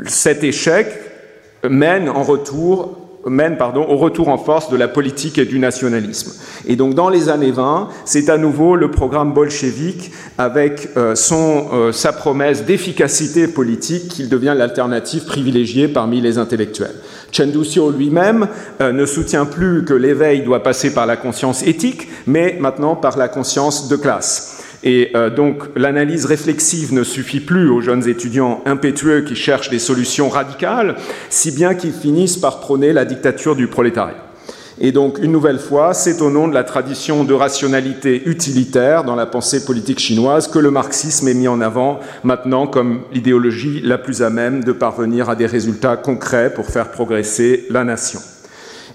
cet 0.06 0.44
échec 0.44 0.86
mène 1.68 2.08
en 2.08 2.22
retour 2.22 2.99
mène 3.26 3.56
pardon, 3.56 3.86
au 3.88 3.96
retour 3.96 4.28
en 4.28 4.38
force 4.38 4.70
de 4.70 4.76
la 4.76 4.88
politique 4.88 5.38
et 5.38 5.44
du 5.44 5.58
nationalisme. 5.58 6.32
Et 6.66 6.76
donc 6.76 6.94
dans 6.94 7.08
les 7.08 7.28
années 7.28 7.50
20, 7.50 7.88
c'est 8.04 8.28
à 8.30 8.38
nouveau 8.38 8.76
le 8.76 8.90
programme 8.90 9.32
bolchevique 9.32 10.12
avec 10.38 10.88
euh, 10.96 11.14
son, 11.14 11.66
euh, 11.72 11.92
sa 11.92 12.12
promesse 12.12 12.64
d'efficacité 12.64 13.46
politique 13.46 14.08
qu'il 14.08 14.28
devient 14.28 14.54
l'alternative 14.56 15.24
privilégiée 15.24 15.88
parmi 15.88 16.20
les 16.20 16.38
intellectuels. 16.38 16.94
Chen 17.32 17.50
Duxiu 17.50 17.92
lui-même 17.96 18.48
euh, 18.80 18.92
ne 18.92 19.06
soutient 19.06 19.44
plus 19.44 19.84
que 19.84 19.94
l'éveil 19.94 20.42
doit 20.42 20.62
passer 20.62 20.92
par 20.94 21.06
la 21.06 21.16
conscience 21.16 21.62
éthique, 21.62 22.08
mais 22.26 22.56
maintenant 22.58 22.96
par 22.96 23.16
la 23.18 23.28
conscience 23.28 23.88
de 23.88 23.96
classe. 23.96 24.49
Et 24.82 25.10
euh, 25.14 25.28
donc 25.28 25.64
l'analyse 25.76 26.24
réflexive 26.24 26.94
ne 26.94 27.04
suffit 27.04 27.40
plus 27.40 27.68
aux 27.68 27.80
jeunes 27.80 28.08
étudiants 28.08 28.62
impétueux 28.64 29.22
qui 29.22 29.36
cherchent 29.36 29.70
des 29.70 29.78
solutions 29.78 30.28
radicales, 30.28 30.96
si 31.28 31.52
bien 31.52 31.74
qu'ils 31.74 31.92
finissent 31.92 32.38
par 32.38 32.60
prôner 32.60 32.92
la 32.92 33.04
dictature 33.04 33.56
du 33.56 33.66
prolétariat. 33.66 34.30
Et 34.82 34.92
donc, 34.92 35.18
une 35.18 35.30
nouvelle 35.30 35.58
fois, 35.58 35.92
c'est 35.92 36.22
au 36.22 36.30
nom 36.30 36.48
de 36.48 36.54
la 36.54 36.64
tradition 36.64 37.22
de 37.24 37.34
rationalité 37.34 38.22
utilitaire 38.24 39.04
dans 39.04 39.14
la 39.14 39.26
pensée 39.26 39.66
politique 39.66 39.98
chinoise 39.98 40.48
que 40.48 40.58
le 40.58 40.70
marxisme 40.70 41.28
est 41.28 41.34
mis 41.34 41.48
en 41.48 41.60
avant 41.60 42.00
maintenant 42.24 42.66
comme 42.66 43.02
l'idéologie 43.12 43.82
la 43.84 43.98
plus 43.98 44.22
à 44.22 44.30
même 44.30 44.64
de 44.64 44.72
parvenir 44.72 45.28
à 45.28 45.36
des 45.36 45.44
résultats 45.44 45.98
concrets 45.98 46.54
pour 46.54 46.64
faire 46.64 46.90
progresser 46.90 47.66
la 47.68 47.84
nation. 47.84 48.20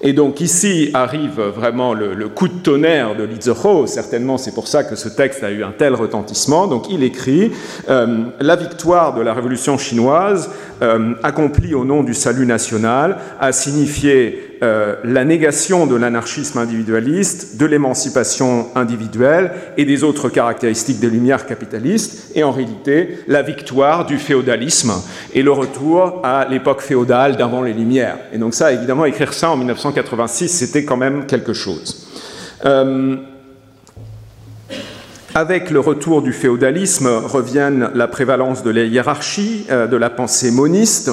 Et 0.08 0.14
donc 0.14 0.40
ici 0.40 0.92
arrive 0.94 1.42
vraiment 1.42 1.96
le, 1.96 2.30
coup 2.30 2.48
de 2.48 2.54
tonnerre 2.54 3.16
de 3.16 3.24
Lizeho, 3.24 3.88
certainement 3.88 4.38
c'est 4.38 4.54
pour 4.54 4.68
ça 4.68 4.84
que 4.84 4.96
ce 4.96 5.10
texte 5.10 5.44
a 5.44 5.50
eu 5.50 5.64
un 5.64 5.72
tel 5.72 5.96
retentissement. 5.96 6.68
Donc 6.68 6.92
il 6.92 7.02
écrit 7.02 7.52
euh, 7.90 8.26
La 8.40 8.56
victoire 8.56 9.16
de 9.16 9.22
la 9.22 9.34
révolution 9.34 9.80
chinoise, 9.80 10.52
euh, 10.84 11.16
accomplie 11.24 11.74
au 11.74 11.86
nom 11.86 12.04
du 12.04 12.14
salut 12.14 12.46
national, 12.46 13.18
a 13.40 13.52
signifié 13.52 14.55
euh, 14.64 14.96
la 15.04 15.26
négation 15.26 15.86
de 15.88 15.96
l'anarchisme 15.96 16.60
individualiste, 16.60 17.58
de 17.58 17.66
l'émancipation 17.66 18.68
individuelle 18.76 19.52
et 19.78 19.86
des 19.86 20.04
autres 20.04 20.30
caractéristiques 20.30 21.00
des 21.00 21.10
Lumières 21.10 21.46
capitalistes, 21.46 22.32
et 22.36 22.44
en 22.44 22.52
réalité 22.52 23.20
la 23.28 23.42
victoire 23.42 24.06
du 24.06 24.18
féodalisme 24.18 24.94
et 25.34 25.44
le 25.44 25.52
retour 25.52 26.22
à 26.24 26.48
l'époque 26.50 26.82
féodale 26.82 27.36
d'avant 27.36 27.62
les 27.62 27.74
Lumières. 27.74 28.18
Et 28.32 28.38
donc 28.38 28.54
ça, 28.54 28.72
évidemment, 28.72 29.06
écrire 29.06 29.34
ça 29.34 29.52
en 29.52 29.58
1986, 29.58 30.50
c'était 30.50 30.86
quand 30.86 30.98
même 30.98 31.26
quelque 31.26 31.54
chose. 31.54 32.08
Euh, 32.66 33.18
avec 35.38 35.70
le 35.70 35.82
retour 35.82 36.22
du 36.22 36.32
féodalisme 36.32 37.08
reviennent 37.08 37.92
la 37.94 38.08
prévalence 38.08 38.64
de 38.64 38.70
la 38.70 38.84
hiérarchie, 38.86 39.66
euh, 39.70 39.86
de 39.86 39.98
la 39.98 40.10
pensée 40.10 40.50
moniste, 40.50 41.12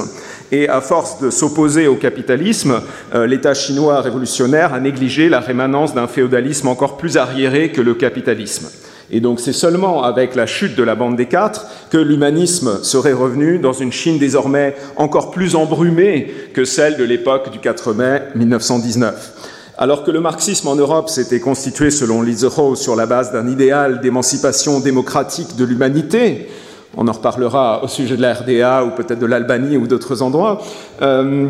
et 0.52 0.68
à 0.68 0.82
force 0.82 1.18
de 1.18 1.30
s'opposer 1.30 1.88
au 1.88 1.96
capitalisme, 1.96 2.82
euh, 3.14 3.26
l'État 3.26 3.54
chinois 3.54 4.02
révolutionnaire 4.02 4.74
a 4.74 4.80
négligé 4.80 5.30
la 5.30 5.40
rémanence 5.40 5.94
d'un 5.94 6.06
féodalisme 6.06 6.68
encore 6.68 6.98
plus 6.98 7.16
arriéré 7.16 7.72
que 7.72 7.80
le 7.80 7.94
capitalisme. 7.94 8.68
Et 9.10 9.20
donc 9.20 9.40
c'est 9.40 9.54
seulement 9.54 10.04
avec 10.04 10.34
la 10.34 10.46
chute 10.46 10.76
de 10.76 10.82
la 10.82 10.94
bande 10.94 11.16
des 11.16 11.26
quatre 11.26 11.66
que 11.90 11.98
l'humanisme 11.98 12.82
serait 12.82 13.12
revenu 13.12 13.58
dans 13.58 13.72
une 13.72 13.92
Chine 13.92 14.18
désormais 14.18 14.76
encore 14.96 15.30
plus 15.30 15.56
embrumée 15.56 16.32
que 16.54 16.64
celle 16.64 16.96
de 16.96 17.04
l'époque 17.04 17.50
du 17.50 17.58
4 17.58 17.94
mai 17.94 18.22
1919. 18.34 19.32
Alors 19.78 20.04
que 20.04 20.10
le 20.10 20.20
marxisme 20.20 20.68
en 20.68 20.76
Europe 20.76 21.08
s'était 21.08 21.40
constitué, 21.40 21.90
selon 21.90 22.22
Lizerow, 22.22 22.76
sur 22.76 22.94
la 22.94 23.06
base 23.06 23.32
d'un 23.32 23.48
idéal 23.48 24.00
d'émancipation 24.00 24.80
démocratique 24.80 25.56
de 25.56 25.64
l'humanité, 25.64 26.48
on 26.96 27.08
en 27.08 27.12
reparlera 27.12 27.82
au 27.82 27.88
sujet 27.88 28.16
de 28.16 28.22
la 28.22 28.34
RDA 28.34 28.84
ou 28.84 28.90
peut-être 28.90 29.18
de 29.18 29.26
l'Albanie 29.26 29.76
ou 29.76 29.86
d'autres 29.86 30.22
endroits. 30.22 30.60
Euh, 31.00 31.48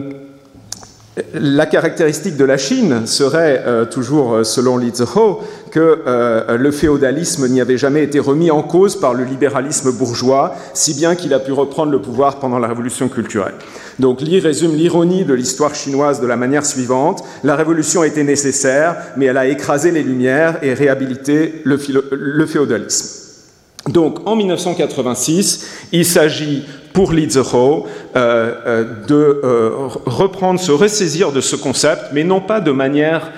la 1.34 1.66
caractéristique 1.66 2.38
de 2.38 2.44
la 2.44 2.56
Chine 2.56 3.06
serait, 3.06 3.62
euh, 3.66 3.84
toujours 3.84 4.32
euh, 4.32 4.44
selon 4.44 4.78
Li 4.78 4.90
Zihou, 4.94 5.38
que 5.70 6.00
le 6.54 6.70
féodalisme 6.70 7.48
n'y 7.48 7.58
avait 7.58 7.78
jamais 7.78 8.02
été 8.02 8.18
remis 8.18 8.50
en 8.50 8.62
cause 8.62 9.00
par 9.00 9.14
le 9.14 9.24
libéralisme 9.24 9.90
bourgeois, 9.90 10.54
si 10.74 10.92
bien 10.92 11.14
qu'il 11.14 11.32
a 11.32 11.38
pu 11.38 11.52
reprendre 11.52 11.90
le 11.90 11.98
pouvoir 11.98 12.36
pendant 12.36 12.58
la 12.58 12.68
révolution 12.68 13.08
culturelle. 13.08 13.54
Donc 13.98 14.20
Li 14.20 14.38
résume 14.38 14.74
l'ironie 14.74 15.24
de 15.24 15.32
l'histoire 15.32 15.74
chinoise 15.74 16.20
de 16.20 16.26
la 16.26 16.36
manière 16.36 16.66
suivante. 16.66 17.24
La 17.42 17.56
révolution 17.56 18.04
était 18.04 18.22
nécessaire, 18.22 18.96
mais 19.16 19.24
elle 19.24 19.38
a 19.38 19.46
écrasé 19.46 19.92
les 19.92 20.02
Lumières 20.02 20.58
et 20.62 20.74
réhabilité 20.74 21.62
le 21.64 22.46
féodalisme. 22.46 23.21
Donc 23.88 24.26
en 24.26 24.36
1986, 24.36 25.88
il 25.92 26.04
s'agit 26.04 26.64
pour 26.92 27.12
Lizero 27.12 27.86
euh, 28.16 28.54
euh, 28.66 28.84
de 29.06 29.40
euh, 29.44 29.88
reprendre, 30.06 30.60
se 30.60 30.72
ressaisir 30.72 31.32
de 31.32 31.40
ce 31.40 31.56
concept, 31.56 32.02
mais 32.12 32.24
non 32.24 32.40
pas 32.40 32.60
de 32.60 32.70
manière 32.70 33.30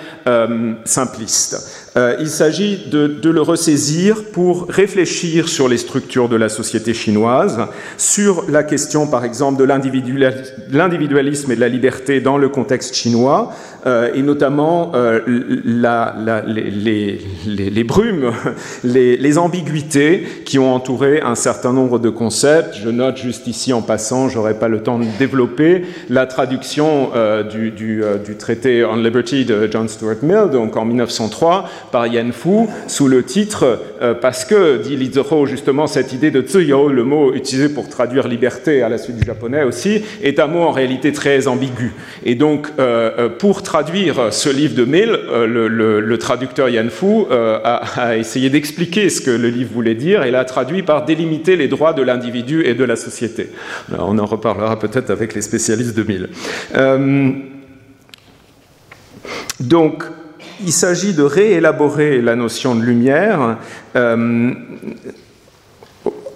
simpliste. 0.85 1.84
Euh, 1.97 2.17
il 2.19 2.29
s'agit 2.29 2.87
de, 2.91 3.31
le 3.31 3.41
ressaisir 3.41 4.25
pour 4.33 4.67
réfléchir 4.69 5.49
sur 5.49 5.69
les 5.69 5.79
structures 5.79 6.29
de 6.29 6.35
la 6.35 6.49
société 6.49 6.93
chinoise, 6.93 7.61
sur 7.97 8.51
la 8.51 8.65
question 8.65 9.07
par 9.07 9.25
exemple 9.25 9.61
de 9.61 9.65
l'individualisme 9.65 11.53
et 11.53 11.57
de 11.57 11.61
la 11.61 11.69
liberté 11.69 12.21
dans 12.21 12.37
le 12.37 12.49
contexte 12.49 12.97
chinois, 12.97 13.53
euh, 13.87 14.13
et 14.15 14.23
notamment 14.23 14.93
euh, 14.95 15.21
les, 15.27 17.85
brumes, 17.85 18.33
les, 18.85 19.39
ambiguïtés 19.39 20.27
qui 20.45 20.59
ont 20.59 20.75
entouré 20.75 21.21
un 21.21 21.35
certain 21.35 21.73
nombre 21.73 21.99
de 21.99 22.09
concepts. 22.09 22.77
Je 22.83 22.89
note 22.89 23.19
juste 23.19 23.47
ici 23.47 23.73
en 23.73 23.83
passant, 23.83 24.29
j'aurai 24.29 24.55
pas 24.55 24.69
le 24.69 24.83
temps 24.83 24.99
de 24.99 25.07
développer, 25.19 25.85
la 26.09 26.27
traduction 26.27 27.11
du, 27.51 27.71
du, 27.71 28.03
traité 28.39 28.85
On 28.85 28.97
Liberty 28.97 29.45
de 29.45 29.69
John 29.71 29.89
Stuart 29.89 30.23
Mill, 30.23 30.51
donc 30.51 30.77
en 30.77 30.85
1903, 30.85 31.69
par 31.95 32.09
Yan 32.09 32.33
Fu 32.33 32.67
sous 32.89 33.07
le 33.07 33.23
titre 33.23 33.79
euh, 34.03 34.15
parce 34.15 34.45
que, 34.45 34.79
dit 34.79 34.97
Li 34.97 35.13
justement, 35.47 35.87
cette 35.87 36.13
idée 36.13 36.33
de 36.33 36.41
tsuyo, 36.41 36.89
le 36.89 37.05
mot 37.05 37.33
utilisé 37.33 37.69
pour 37.69 37.89
traduire 37.89 38.27
liberté 38.27 38.83
à 38.83 38.89
la 38.89 38.99
suite 38.99 39.17
du 39.17 39.25
japonais 39.25 39.63
aussi, 39.63 40.03
est 40.21 40.41
un 40.41 40.49
mot 40.49 40.63
en 40.63 40.73
réalité 40.73 41.13
très 41.13 41.47
ambigu. 41.47 41.93
Et 42.25 42.35
donc, 42.35 42.67
euh, 42.81 43.13
euh, 43.17 43.29
pour 43.29 43.63
traduire 43.63 44.33
ce 44.33 44.49
livre 44.49 44.75
de 44.75 44.85
Mill, 44.85 45.17
le, 45.47 46.17
traducteur 46.19 46.69
Yan 46.69 46.89
Fu 46.89 47.27
a, 47.31 48.17
essayé 48.17 48.51
d'expliquer 48.51 49.09
ce 49.09 49.21
que 49.21 49.31
le 49.31 49.49
livre 49.49 49.71
voulait 49.73 49.95
dire 49.95 50.25
et 50.25 50.33
l'a 50.33 50.45
traduit 50.45 50.83
par 50.83 51.05
délimiter 51.05 51.55
les 51.55 51.69
droits 51.69 51.93
de 51.93 52.03
l'individu 52.03 52.65
et 52.65 52.75
de 52.75 52.83
la 52.83 52.97
société. 52.97 53.51
on 53.97 54.19
en 54.19 54.27
reparlera 54.27 54.81
peut-être 54.81 55.11
avec 55.11 55.33
les 55.33 55.43
spécialistes 55.43 55.97
de 55.97 56.03
Mill. 56.03 56.29
donc, 59.61 60.03
il 60.61 60.73
s'agit 60.73 61.15
de 61.15 61.23
réélaborer 61.23 62.21
la 62.21 62.37
notion 62.37 62.75
de 62.75 62.83
lumière 62.83 63.59
euh, 63.97 64.53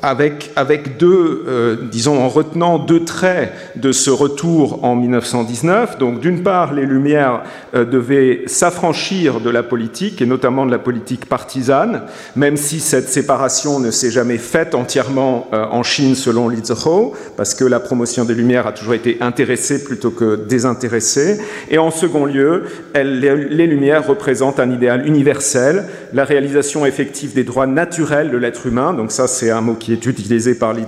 avec, 0.03 0.97
deux, 0.99 1.45
euh, 1.47 1.77
disons, 1.91 2.21
en 2.21 2.29
retenant 2.29 2.79
deux 2.79 3.05
traits 3.05 3.53
de 3.77 3.93
ce 3.93 4.11
retour 4.11 4.85
en 4.85 4.95
1919. 4.95 5.99
Donc, 5.99 6.21
d'une 6.21 6.43
part, 6.43 6.73
les 6.73 6.87
Lumières 6.87 7.43
euh, 7.75 7.85
devaient 7.85 8.43
s'affranchir 8.47 9.41
de 9.41 9.51
la 9.51 9.63
politique, 9.63 10.23
et 10.23 10.27
notamment 10.27 10.67
de 10.67 10.71
la 10.71 10.79
politique 10.79 11.27
partisane, 11.27 12.03
même 12.37 12.57
si 12.57 12.81
cette 12.81 13.09
séparation 13.09 13.81
ne 13.81 13.91
s'est 13.91 14.11
jamais 14.11 14.39
faite 14.39 14.75
entièrement 14.75 15.49
euh, 15.53 15.65
en 15.71 15.83
Chine 15.83 16.15
selon 16.15 16.49
Li 16.49 16.63
Zhou, 16.65 17.13
parce 17.37 17.55
que 17.55 17.65
la 17.65 17.81
promotion 17.81 18.25
des 18.25 18.35
Lumières 18.35 18.67
a 18.67 18.73
toujours 18.73 18.95
été 18.95 19.19
intéressée 19.21 19.85
plutôt 19.85 20.11
que 20.11 20.37
désintéressée. 20.37 21.41
Et 21.71 21.79
en 21.79 21.91
second 21.91 22.25
lieu, 22.25 22.65
elle, 22.95 23.21
les 23.21 23.67
Lumières 23.67 24.07
représentent 24.07 24.61
un 24.61 24.71
idéal 24.71 25.07
universel, 25.07 25.85
la 26.13 26.25
réalisation 26.25 26.87
effective 26.87 27.35
des 27.35 27.45
droits 27.45 27.67
naturels 27.67 28.31
de 28.31 28.37
l'être 28.37 28.67
humain. 28.67 28.95
Donc 28.95 29.13
ça, 29.13 29.27
c'est 29.27 29.51
un 29.51 29.61
mot 29.61 29.75
qui 29.75 29.88
qui 29.89 29.95
est 29.95 30.05
utilisé 30.05 30.55
par 30.55 30.75
Li 30.75 30.85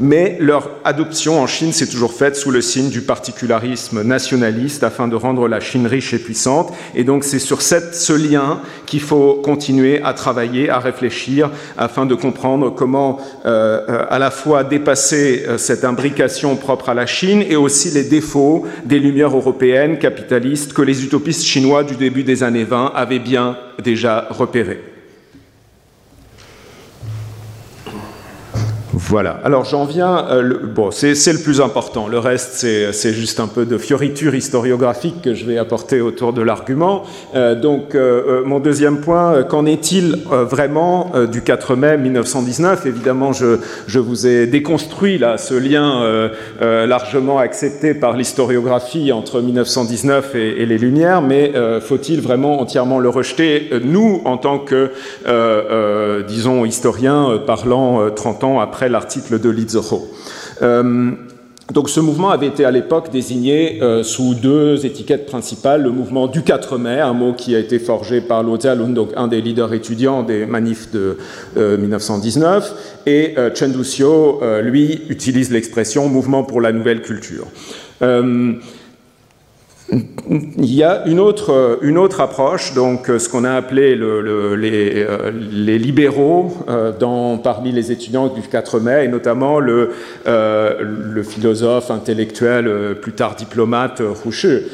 mais 0.00 0.38
leur 0.40 0.70
adoption 0.84 1.42
en 1.42 1.46
Chine 1.46 1.74
s'est 1.74 1.88
toujours 1.88 2.14
faite 2.14 2.36
sous 2.36 2.50
le 2.50 2.62
signe 2.62 2.88
du 2.88 3.02
particularisme 3.02 4.02
nationaliste 4.02 4.82
afin 4.82 5.08
de 5.08 5.14
rendre 5.14 5.46
la 5.46 5.60
Chine 5.60 5.86
riche 5.86 6.14
et 6.14 6.18
puissante. 6.18 6.72
Et 6.94 7.04
donc 7.04 7.22
c'est 7.22 7.38
sur 7.38 7.60
ce 7.60 8.12
lien 8.14 8.60
qu'il 8.86 9.02
faut 9.02 9.34
continuer 9.34 10.00
à 10.02 10.14
travailler, 10.14 10.70
à 10.70 10.78
réfléchir, 10.78 11.50
afin 11.76 12.06
de 12.06 12.14
comprendre 12.14 12.70
comment 12.70 13.18
euh, 13.44 13.82
euh, 13.90 14.06
à 14.08 14.18
la 14.18 14.30
fois 14.30 14.64
dépasser 14.64 15.44
euh, 15.46 15.58
cette 15.58 15.84
imbrication 15.84 16.56
propre 16.56 16.88
à 16.88 16.94
la 16.94 17.04
Chine 17.04 17.44
et 17.46 17.56
aussi 17.56 17.90
les 17.90 18.04
défauts 18.04 18.64
des 18.86 19.00
lumières 19.00 19.36
européennes 19.36 19.98
capitalistes 19.98 20.72
que 20.72 20.80
les 20.80 21.04
utopistes 21.04 21.44
chinois 21.44 21.84
du 21.84 21.96
début 21.96 22.24
des 22.24 22.42
années 22.42 22.64
20 22.64 22.92
avaient 22.94 23.18
bien 23.18 23.58
déjà 23.82 24.28
repérés. 24.30 24.93
Voilà. 29.08 29.38
Alors 29.44 29.64
j'en 29.64 29.84
viens. 29.84 30.26
Euh, 30.30 30.54
bon, 30.62 30.90
c'est 30.90 31.32
le 31.32 31.38
plus 31.38 31.60
important. 31.60 32.08
Le 32.08 32.18
reste, 32.18 32.66
c'est 32.92 33.12
juste 33.12 33.38
un 33.38 33.48
peu 33.48 33.66
de 33.66 33.76
fioriture 33.76 34.34
historiographique 34.34 35.20
que 35.22 35.34
je 35.34 35.44
vais 35.44 35.58
apporter 35.58 36.00
autour 36.00 36.32
de 36.32 36.40
l'argument. 36.40 37.04
Euh, 37.34 37.54
donc, 37.54 37.94
euh, 37.94 38.42
mon 38.46 38.60
deuxième 38.60 39.00
point, 39.00 39.42
qu'en 39.42 39.66
est-il 39.66 40.18
vraiment 40.30 41.12
du 41.30 41.42
4 41.42 41.76
mai 41.76 41.98
1919 41.98 42.86
Évidemment, 42.86 43.32
je, 43.32 43.58
je, 43.86 43.98
vous 43.98 44.26
ai 44.26 44.46
déconstruit 44.46 45.18
là 45.18 45.36
ce 45.36 45.54
lien 45.54 46.30
largement 46.60 47.38
accepté 47.38 47.94
par 47.94 48.16
l'historiographie 48.16 49.12
entre 49.12 49.40
1919 49.40 50.34
et, 50.34 50.62
et 50.62 50.66
les 50.66 50.78
Lumières, 50.78 51.22
mais 51.22 51.52
faut-il 51.80 52.20
vraiment 52.20 52.60
entièrement 52.60 52.98
le 52.98 53.08
rejeter? 53.08 53.70
Nous, 53.82 54.22
en 54.24 54.36
tant 54.36 54.58
que, 54.58 54.90
disons, 56.26 56.64
historiens 56.64 57.40
parlant 57.46 58.10
30 58.10 58.44
ans 58.44 58.60
après 58.60 58.88
l'article 58.94 59.38
de 59.38 59.50
Lizzo. 59.50 60.08
Euh, 60.62 61.10
donc 61.72 61.88
ce 61.88 61.98
mouvement 61.98 62.30
avait 62.30 62.46
été 62.46 62.64
à 62.64 62.70
l'époque 62.70 63.10
désigné 63.10 63.82
euh, 63.82 64.02
sous 64.02 64.34
deux 64.34 64.86
étiquettes 64.86 65.26
principales. 65.26 65.82
Le 65.82 65.90
mouvement 65.90 66.26
du 66.26 66.42
4 66.42 66.78
mai, 66.78 67.00
un 67.00 67.12
mot 67.14 67.32
qui 67.32 67.54
a 67.56 67.58
été 67.58 67.78
forgé 67.78 68.20
par 68.20 68.42
Luo 68.42 68.56
donc 68.56 69.10
un 69.16 69.28
des 69.28 69.40
leaders 69.40 69.72
étudiants 69.72 70.22
des 70.22 70.46
manifs 70.46 70.90
de 70.92 71.18
1919. 71.56 72.72
Euh, 73.06 73.10
et 73.10 73.34
Chen 73.54 73.72
Duxiu, 73.72 74.40
lui, 74.62 75.02
utilise 75.08 75.50
l'expression 75.50 76.08
mouvement 76.08 76.44
pour 76.44 76.60
la 76.60 76.72
nouvelle 76.72 77.02
culture. 77.02 77.46
Il 80.58 80.74
y 80.74 80.82
a 80.82 81.06
une 81.06 81.20
autre, 81.20 81.78
une 81.82 81.98
autre 81.98 82.20
approche, 82.20 82.74
donc 82.74 83.06
ce 83.06 83.28
qu'on 83.28 83.44
a 83.44 83.52
appelé 83.52 83.94
le, 83.94 84.56
les, 84.56 85.04
euh, 85.08 85.30
les, 85.52 85.78
libéraux 85.78 86.52
euh, 86.68 86.92
dans, 86.98 87.36
parmi 87.38 87.70
les 87.70 87.92
étudiants 87.92 88.28
du 88.28 88.40
4 88.40 88.80
mai, 88.80 89.04
et 89.04 89.08
notamment 89.08 89.60
le, 89.60 89.90
euh, 90.26 90.74
le 90.80 91.22
philosophe 91.22 91.90
intellectuel, 91.90 92.96
plus 93.00 93.12
tard 93.12 93.36
diplomate, 93.36 94.02
Roucheux, 94.24 94.64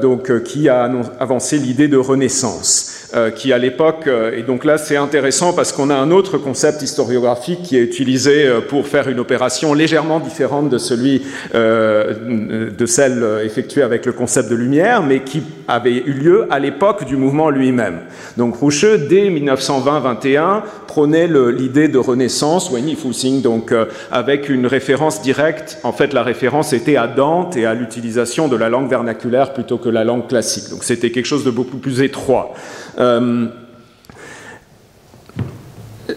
donc, 0.00 0.42
qui 0.42 0.68
a 0.68 0.90
avancé 1.20 1.58
l'idée 1.58 1.88
de 1.88 1.96
renaissance. 1.96 2.98
Euh, 3.14 3.30
qui 3.30 3.54
à 3.54 3.58
l'époque, 3.58 4.06
euh, 4.06 4.36
et 4.36 4.42
donc 4.42 4.66
là 4.66 4.76
c'est 4.76 4.98
intéressant 4.98 5.54
parce 5.54 5.72
qu'on 5.72 5.88
a 5.88 5.94
un 5.94 6.10
autre 6.10 6.36
concept 6.36 6.82
historiographique 6.82 7.62
qui 7.62 7.78
est 7.78 7.82
utilisé 7.82 8.46
euh, 8.46 8.60
pour 8.60 8.86
faire 8.86 9.08
une 9.08 9.18
opération 9.18 9.72
légèrement 9.72 10.20
différente 10.20 10.68
de 10.68 10.76
celui 10.76 11.22
de 11.54 12.86
celle 12.86 13.24
effectuée 13.44 13.80
avec 13.80 14.04
le 14.04 14.12
concept 14.12 14.47
de 14.48 14.54
lumière, 14.54 15.02
mais 15.02 15.20
qui 15.20 15.42
avait 15.66 15.96
eu 15.96 16.12
lieu 16.12 16.46
à 16.50 16.58
l'époque 16.58 17.04
du 17.04 17.16
mouvement 17.16 17.50
lui-même. 17.50 18.00
Donc 18.36 18.56
Roucheux, 18.56 18.98
dès 18.98 19.28
1920-21, 19.30 20.62
prônait 20.86 21.28
l'idée 21.28 21.88
de 21.88 21.98
renaissance, 21.98 22.72
Fusing, 22.96 23.42
donc 23.42 23.74
avec 24.10 24.48
une 24.48 24.66
référence 24.66 25.20
directe. 25.22 25.78
En 25.82 25.92
fait, 25.92 26.12
la 26.12 26.22
référence 26.22 26.72
était 26.72 26.96
à 26.96 27.06
Dante 27.06 27.56
et 27.56 27.66
à 27.66 27.74
l'utilisation 27.74 28.48
de 28.48 28.56
la 28.56 28.68
langue 28.68 28.88
vernaculaire 28.88 29.52
plutôt 29.52 29.78
que 29.78 29.88
la 29.88 30.04
langue 30.04 30.26
classique. 30.26 30.70
Donc 30.70 30.84
c'était 30.84 31.10
quelque 31.10 31.26
chose 31.26 31.44
de 31.44 31.50
beaucoup 31.50 31.76
plus 31.76 32.00
étroit. 32.00 32.54
Euh, 32.98 33.46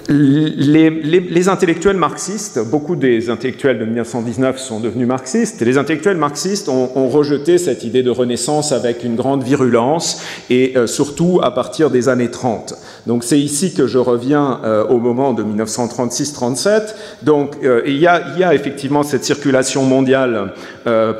les, 0.08 1.50
intellectuels 1.50 1.98
marxistes, 1.98 2.60
beaucoup 2.70 2.96
des 2.96 3.30
intellectuels 3.30 3.78
de 3.78 3.86
1919 3.86 4.58
sont 4.58 4.80
devenus 4.80 5.08
marxistes, 5.08 5.62
et 5.62 5.66
les 5.66 5.78
intellectuels 5.78 6.18
marxistes 6.18 6.70
ont, 6.70 7.10
rejeté 7.12 7.58
cette 7.58 7.84
idée 7.84 8.04
de 8.04 8.10
renaissance 8.10 8.72
avec 8.72 9.04
une 9.04 9.16
grande 9.16 9.44
virulence, 9.44 10.22
et 10.50 10.74
euh, 10.78 10.88
surtout 10.88 11.42
à 11.44 11.52
partir 11.52 11.90
des 11.90 12.08
années 12.08 12.32
30. 12.32 12.74
Donc 13.06 13.24
c'est 13.24 13.40
ici 13.40 13.74
que 13.74 13.88
je 13.88 13.98
reviens 13.98 14.62
euh, 14.64 14.86
au 14.86 15.00
moment 15.00 15.34
de 15.34 15.44
1936-37. 15.44 16.94
Donc 17.24 17.58
euh, 17.64 17.82
il, 17.86 17.98
y 17.98 18.08
a, 18.08 18.54
effectivement 18.54 19.04
cette 19.04 19.26
circulation 19.26 19.84
mondiale 19.84 20.54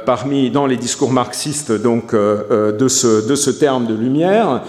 parmi, 0.06 0.50
dans 0.50 0.66
les 0.66 0.78
discours 0.78 1.12
marxistes 1.12 1.72
donc, 1.72 2.14
de, 2.14 2.88
ce, 2.88 3.28
de 3.28 3.36
ce 3.36 3.52
terme 3.52 3.86
de 3.86 3.94
lumière, 3.94 4.64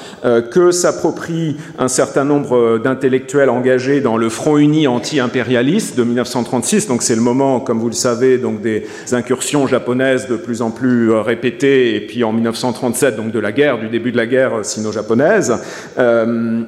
que 0.50 0.70
s'approprie 0.70 1.56
un 1.78 1.88
certain 1.88 2.24
nombre 2.24 2.78
d'intellectuels 2.78 3.48
engagés 3.48 3.91
dans 4.00 4.16
le 4.16 4.28
Front 4.28 4.58
uni 4.58 4.86
anti-impérialiste 4.86 5.96
de 5.96 6.04
1936. 6.04 6.86
Donc 6.86 7.02
c'est 7.02 7.14
le 7.14 7.20
moment, 7.20 7.60
comme 7.60 7.78
vous 7.78 7.88
le 7.88 7.94
savez, 7.94 8.38
donc 8.38 8.60
des 8.60 8.84
incursions 9.12 9.66
japonaises 9.66 10.28
de 10.28 10.36
plus 10.36 10.62
en 10.62 10.70
plus 10.70 11.10
euh, 11.10 11.20
répétées, 11.20 11.96
et 11.96 12.00
puis 12.00 12.24
en 12.24 12.32
1937, 12.32 13.16
donc 13.16 13.32
de 13.32 13.38
la 13.38 13.52
guerre, 13.52 13.78
du 13.78 13.88
début 13.88 14.12
de 14.12 14.16
la 14.16 14.26
guerre 14.26 14.64
sino-japonaise. 14.64 15.54
Euh, 15.98 16.62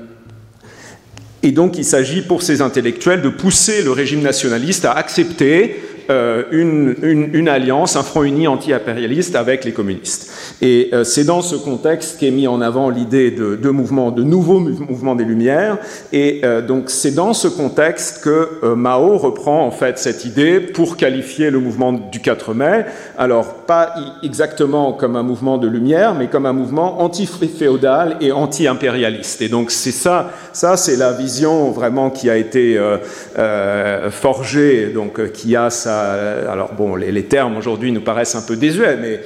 et 1.43 1.53
donc 1.53 1.77
il 1.77 1.85
s'agit 1.85 2.23
pour 2.23 2.43
ces 2.43 2.63
intellectuels 2.63 3.21
de 3.21 3.29
pousser 3.29 3.83
le 3.83 3.91
régime 3.91 4.23
nationaliste 4.23 4.85
à 4.85 4.93
accepter 4.93 5.77
une, 6.09 6.95
une, 7.03 7.49
alliance, 7.49 7.97
un 7.97 8.03
front 8.03 8.23
uni 8.23 8.47
anti-impérialiste 8.47 9.37
avec 9.37 9.65
les 9.65 9.73
communistes. 9.73 10.31
Et 10.63 10.91
c'est 11.05 11.25
dans 11.25 11.43
ce 11.43 11.57
contexte 11.57 12.19
qu'est 12.19 12.31
mis 12.31 12.47
en 12.47 12.61
avant 12.61 12.91
l'idée 12.91 13.31
de, 13.31 13.57
de, 13.57 13.71
mouvements, 13.71 14.11
de 14.11 14.23
nouveaux 14.23 14.61
mouvements 14.61 15.15
des 15.15 15.25
Lumières. 15.25 15.79
Et 16.13 16.43
donc 16.67 16.91
c'est 16.91 17.15
dans 17.15 17.33
ce 17.33 17.49
contexte 17.49 18.23
que 18.23 18.75
Mao 18.75 19.19
reprend 19.19 19.67
en 19.67 19.71
fait 19.71 19.99
cette 19.99 20.25
idée 20.25 20.61
pour 20.61 20.97
qualifier 20.97 21.51
le 21.51 21.61
mouvement 21.61 21.93
du 21.93 22.21
4 22.21 22.55
mai. 22.55 22.87
Alors 23.19 23.55
pas 23.67 23.95
exactement 24.23 24.93
comme 24.93 25.17
un 25.17 25.23
mouvement 25.23 25.59
de 25.59 25.69
Lumière, 25.69 26.15
mais 26.15 26.29
comme 26.29 26.47
un 26.47 26.53
mouvement 26.53 27.01
anti-féodal 27.03 28.17
et 28.21 28.33
anti-impérialiste. 28.33 29.43
Et 29.43 29.49
donc 29.49 29.71
c'est 29.71 29.93
ça, 29.93 30.31
ça 30.53 30.77
c'est 30.77 30.97
la 30.97 31.13
vision 31.13 31.71
vraiment 31.71 32.11
qui 32.11 32.31
a 32.31 32.37
été 32.37 32.77
euh, 32.77 32.99
euh, 33.39 34.11
forgée, 34.11 34.87
donc 34.87 35.19
euh, 35.19 35.29
qui 35.29 35.57
a 35.57 35.71
ça. 35.95 36.53
Alors 36.53 36.73
bon, 36.75 36.97
les, 36.97 37.23
termes 37.25 37.57
aujourd'hui 37.57 37.93
nous 37.93 38.01
paraissent 38.01 38.35
un 38.35 38.43
peu 38.43 38.57
désuets, 38.57 38.99
mais 39.01 39.21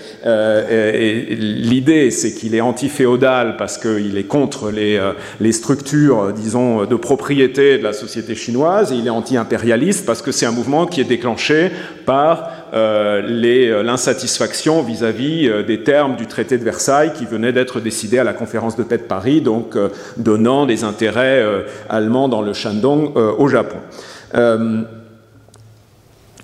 l'idée 1.36 2.10
c'est 2.10 2.32
qu'il 2.32 2.54
est 2.54 2.60
anti-féodal 2.60 3.56
parce 3.56 3.78
qu'il 3.78 4.16
est 4.16 4.24
contre 4.24 4.70
les, 4.70 5.00
les 5.40 5.52
structures, 5.52 6.32
disons, 6.32 6.84
de 6.84 6.96
propriété 6.96 7.78
de 7.78 7.82
la 7.82 7.92
société 7.92 8.34
chinoise, 8.34 8.92
et 8.92 8.96
il 8.96 9.06
est 9.06 9.10
anti-impérialiste 9.10 10.06
parce 10.06 10.22
que 10.22 10.32
c'est 10.32 10.46
un 10.46 10.52
mouvement 10.52 10.86
qui 10.86 11.00
est 11.00 11.04
déclenché 11.04 11.70
par 12.06 12.50
l'insatisfaction 12.72 14.82
vis-à-vis 14.82 15.50
des 15.66 15.82
termes 15.82 16.16
du 16.16 16.26
traité 16.26 16.58
de 16.58 16.64
Versailles 16.64 17.12
qui 17.14 17.24
venait 17.24 17.52
d'être 17.52 17.80
décidé 17.80 18.18
à 18.18 18.24
la 18.24 18.32
conférence 18.32 18.76
de 18.76 18.82
paix 18.82 18.98
de 18.98 19.02
Paris, 19.02 19.40
donc 19.40 19.76
donnant 20.16 20.66
des 20.66 20.84
intérêts 20.84 21.44
allemands 21.88 22.28
dans 22.28 22.42
le 22.42 22.52
Shandong 22.52 23.16
au 23.16 23.48
Japon. 23.48 23.78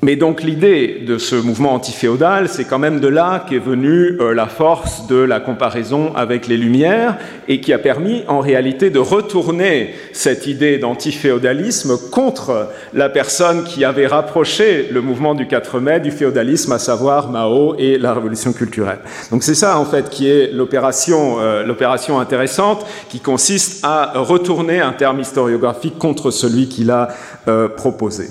Mais 0.05 0.17
donc 0.17 0.43
l'idée 0.43 1.03
de 1.07 1.17
ce 1.17 1.35
mouvement 1.35 1.73
antiféodal, 1.73 2.51
c'est 2.51 2.67
quand 2.67 2.79
même 2.79 3.01
de 3.01 3.09
là 3.09 3.47
qu'est 3.49 3.59
venue 3.59 4.19
euh, 4.21 4.35
la 4.35 4.49
force 4.49 5.07
de 5.07 5.17
la 5.17 5.40
comparaison 5.40 6.12
avec 6.14 6.47
les 6.47 6.59
Lumières 6.59 7.17
et 7.49 7.59
qui 7.62 7.73
a 7.73 7.79
permis 7.79 8.23
en 8.29 8.40
réalité 8.40 8.90
de 8.90 8.99
retourner 8.99 9.95
cette 10.12 10.47
idée 10.47 10.77
d'antiféodalisme 10.77 11.97
contre 12.11 12.69
la 12.93 13.09
personne 13.09 13.64
qui 13.64 13.83
avait 13.83 14.07
rapproché 14.07 14.90
le 14.93 15.01
mouvement 15.01 15.35
du 15.35 15.47
4 15.47 15.81
mai 15.81 16.01
du 16.01 16.11
féodalisme, 16.11 16.73
à 16.73 16.79
savoir 16.79 17.31
Mao 17.31 17.75
et 17.79 17.97
la 17.97 18.12
révolution 18.12 18.53
culturelle. 18.53 18.99
Donc 19.31 19.43
c'est 19.43 19.55
ça 19.55 19.79
en 19.79 19.87
fait 19.87 20.11
qui 20.11 20.29
est 20.29 20.53
l'opération, 20.53 21.40
euh, 21.40 21.64
intéressante 22.21 22.85
qui 23.09 23.21
consiste 23.21 23.83
à 23.83 24.12
retourner 24.17 24.81
un 24.81 24.93
terme 24.93 25.21
historiographique 25.21 25.97
contre 25.97 26.31
celui 26.31 26.69
qu'il 26.69 26.90
a 26.90 27.09
euh, 27.49 27.69
proposé. 27.69 28.29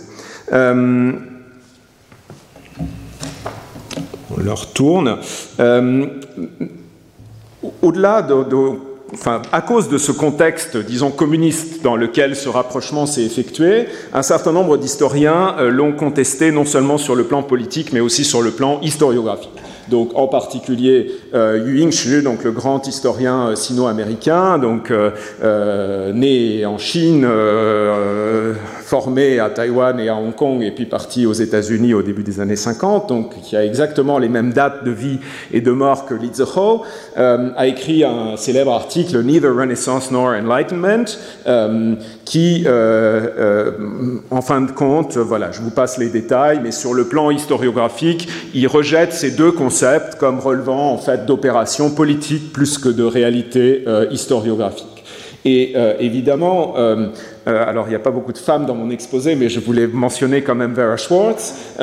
On 4.35 4.43
leur 4.43 4.67
tourne. 4.67 5.17
Euh, 5.59 6.05
au-delà 7.81 8.21
de, 8.21 8.35
enfin, 9.13 9.41
à 9.51 9.61
cause 9.61 9.89
de 9.89 9.97
ce 9.97 10.11
contexte, 10.11 10.77
disons, 10.77 11.11
communiste 11.11 11.83
dans 11.83 11.95
lequel 11.95 12.35
ce 12.35 12.49
rapprochement 12.49 13.05
s'est 13.05 13.23
effectué, 13.23 13.85
un 14.13 14.23
certain 14.23 14.51
nombre 14.51 14.77
d'historiens 14.77 15.55
euh, 15.59 15.69
l'ont 15.69 15.93
contesté 15.93 16.51
non 16.51 16.65
seulement 16.65 16.97
sur 16.97 17.15
le 17.15 17.23
plan 17.23 17.43
politique, 17.43 17.93
mais 17.93 17.99
aussi 17.99 18.23
sur 18.23 18.41
le 18.41 18.51
plan 18.51 18.79
historiographique 18.81 19.49
donc 19.89 20.11
en 20.15 20.27
particulier 20.27 21.11
euh, 21.33 21.61
Yu 21.67 21.81
Yingshu, 21.81 22.21
donc 22.21 22.45
le 22.45 22.53
grand 22.53 22.87
historien 22.87 23.53
sino-américain, 23.53 24.57
donc 24.57 24.93
né 26.13 26.65
en 26.65 26.77
Chine, 26.77 27.27
formé 28.83 29.39
à 29.39 29.49
Taïwan 29.49 29.99
et 29.99 30.09
à 30.09 30.15
Hong 30.15 30.35
Kong, 30.35 30.61
et 30.61 30.71
puis 30.71 30.85
parti 30.85 31.25
aux 31.25 31.33
États-Unis 31.33 31.93
au 31.93 32.01
début 32.01 32.23
des 32.23 32.39
années 32.39 32.55
50, 32.55 33.09
donc 33.09 33.41
qui 33.41 33.55
a 33.55 33.65
exactement 33.65 34.19
les 34.19 34.29
mêmes 34.29 34.53
dates 34.53 34.83
de 34.83 34.91
vie 34.91 35.19
et 35.51 35.61
de 35.61 35.71
mort 35.71 36.05
que 36.05 36.13
Li 36.13 36.29
Ziho, 36.33 36.83
a 37.15 37.67
écrit 37.67 38.03
un 38.03 38.37
célèbre 38.37 38.73
article 38.73 39.21
Neither 39.23 39.55
Renaissance 39.55 40.11
nor 40.11 40.27
Enlightenment, 40.27 41.05
qui, 42.25 42.65
en 42.67 44.41
fin 44.41 44.61
de 44.61 44.71
compte, 44.71 45.17
voilà, 45.17 45.51
je 45.51 45.61
vous 45.61 45.71
passe 45.71 45.97
les 45.97 46.09
détails, 46.09 46.59
mais 46.61 46.71
sur 46.71 46.93
le 46.93 47.05
plan 47.05 47.31
historiographique, 47.31 48.27
il 48.53 48.67
rejette 48.67 49.13
ces 49.13 49.31
deux 49.31 49.51
concepts 49.51 50.15
comme 50.15 50.39
relevant 50.39 50.91
en 50.91 50.97
fait 50.97 51.25
d'opérations 51.25 51.89
politiques 51.89 52.53
plus 52.53 52.77
que 52.77 52.89
de 52.89 53.03
réalités 53.03 53.83
euh, 53.87 54.07
historiographiques. 54.11 55.03
Et 55.45 55.73
euh, 55.75 55.95
évidemment, 55.99 56.75
euh, 57.47 57.67
alors 57.67 57.85
il 57.87 57.89
n'y 57.89 57.95
a 57.95 57.99
pas 57.99 58.11
beaucoup 58.11 58.33
de 58.33 58.37
femmes 58.37 58.65
dans 58.65 58.75
mon 58.75 58.89
exposé, 58.89 59.35
mais 59.35 59.49
je 59.49 59.59
voulais 59.59 59.87
mentionner 59.87 60.41
quand 60.41 60.55
même 60.55 60.73
Vera 60.73 60.97
Schwartz, 60.97 61.75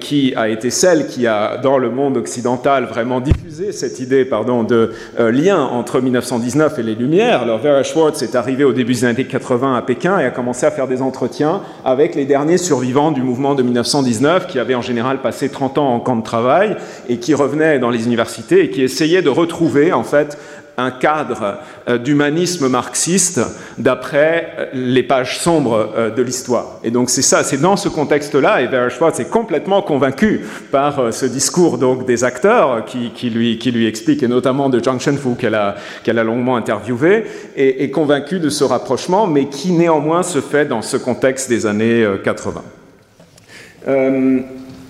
qui 0.00 0.34
a 0.36 0.48
été 0.48 0.70
celle 0.70 1.06
qui 1.06 1.26
a, 1.26 1.56
dans 1.56 1.78
le 1.78 1.90
monde 1.90 2.16
occidental, 2.16 2.84
vraiment 2.84 3.20
diffusé 3.20 3.72
cette 3.72 4.00
idée 4.00 4.24
pardon, 4.24 4.62
de 4.62 4.92
lien 5.18 5.62
entre 5.62 6.00
1919 6.00 6.78
et 6.78 6.82
les 6.82 6.94
Lumières. 6.94 7.42
Alors 7.42 7.58
Vera 7.58 7.82
Schwartz 7.82 8.22
est 8.22 8.34
arrivée 8.34 8.64
au 8.64 8.72
début 8.72 8.92
des 8.92 9.04
années 9.04 9.24
80 9.24 9.76
à 9.76 9.82
Pékin 9.82 10.18
et 10.18 10.24
a 10.24 10.30
commencé 10.30 10.66
à 10.66 10.70
faire 10.70 10.88
des 10.88 11.02
entretiens 11.02 11.62
avec 11.84 12.14
les 12.14 12.24
derniers 12.24 12.58
survivants 12.58 13.10
du 13.10 13.22
mouvement 13.22 13.54
de 13.54 13.62
1919, 13.62 14.46
qui 14.46 14.58
avaient 14.58 14.74
en 14.74 14.82
général 14.82 15.20
passé 15.20 15.48
30 15.48 15.78
ans 15.78 15.94
en 15.94 16.00
camp 16.00 16.16
de 16.16 16.22
travail 16.22 16.76
et 17.08 17.18
qui 17.18 17.34
revenaient 17.34 17.78
dans 17.78 17.90
les 17.90 18.06
universités 18.06 18.64
et 18.64 18.70
qui 18.70 18.82
essayaient 18.82 19.22
de 19.22 19.30
retrouver 19.30 19.92
en 19.92 20.04
fait 20.04 20.38
un 20.78 20.90
cadre 20.90 21.58
euh, 21.88 21.98
d'humanisme 21.98 22.68
marxiste 22.68 23.40
d'après 23.78 24.52
euh, 24.58 24.66
les 24.72 25.02
pages 25.02 25.38
sombres 25.38 25.92
euh, 25.96 26.10
de 26.10 26.22
l'histoire. 26.22 26.80
Et 26.82 26.90
donc 26.90 27.10
c'est 27.10 27.22
ça, 27.22 27.44
c'est 27.44 27.60
dans 27.60 27.76
ce 27.76 27.88
contexte-là, 27.88 28.62
et 28.62 28.66
Vera 28.66 28.88
Schwartz 28.88 29.20
est 29.20 29.28
complètement 29.28 29.82
convaincu 29.82 30.46
par 30.70 31.12
ce 31.12 31.26
discours 31.26 31.78
donc 31.78 32.06
des 32.06 32.24
acteurs 32.24 32.84
qui, 32.84 33.30
lui, 33.30 33.58
qui 33.58 33.70
lui 33.70 33.86
explique, 33.86 34.22
et 34.22 34.28
notamment 34.28 34.68
de 34.68 34.82
Zhang 34.82 34.98
Shenfu 34.98 35.34
qu'elle 35.38 35.54
a, 35.54 35.76
qu'elle 36.02 36.18
a 36.18 36.24
longuement 36.24 36.56
interviewé, 36.56 37.24
et 37.56 37.84
est 37.84 37.90
convaincu 37.90 38.40
de 38.40 38.48
ce 38.48 38.64
rapprochement, 38.64 39.26
mais 39.26 39.46
qui 39.46 39.72
néanmoins 39.72 40.22
se 40.22 40.40
fait 40.40 40.64
dans 40.64 40.82
ce 40.82 40.96
contexte 40.96 41.48
des 41.48 41.66
années 41.66 42.06
80. 42.24 42.62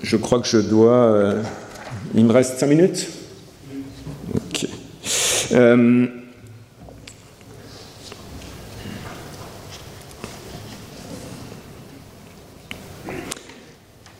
je 0.02 0.16
crois 0.16 0.40
que 0.40 0.46
je 0.46 0.58
dois... 0.58 1.34
il 2.14 2.24
me 2.24 2.32
reste 2.32 2.58
cinq 2.58 2.68
minutes? 2.68 3.08
Ok. 4.34 4.66
Euh, 5.50 6.06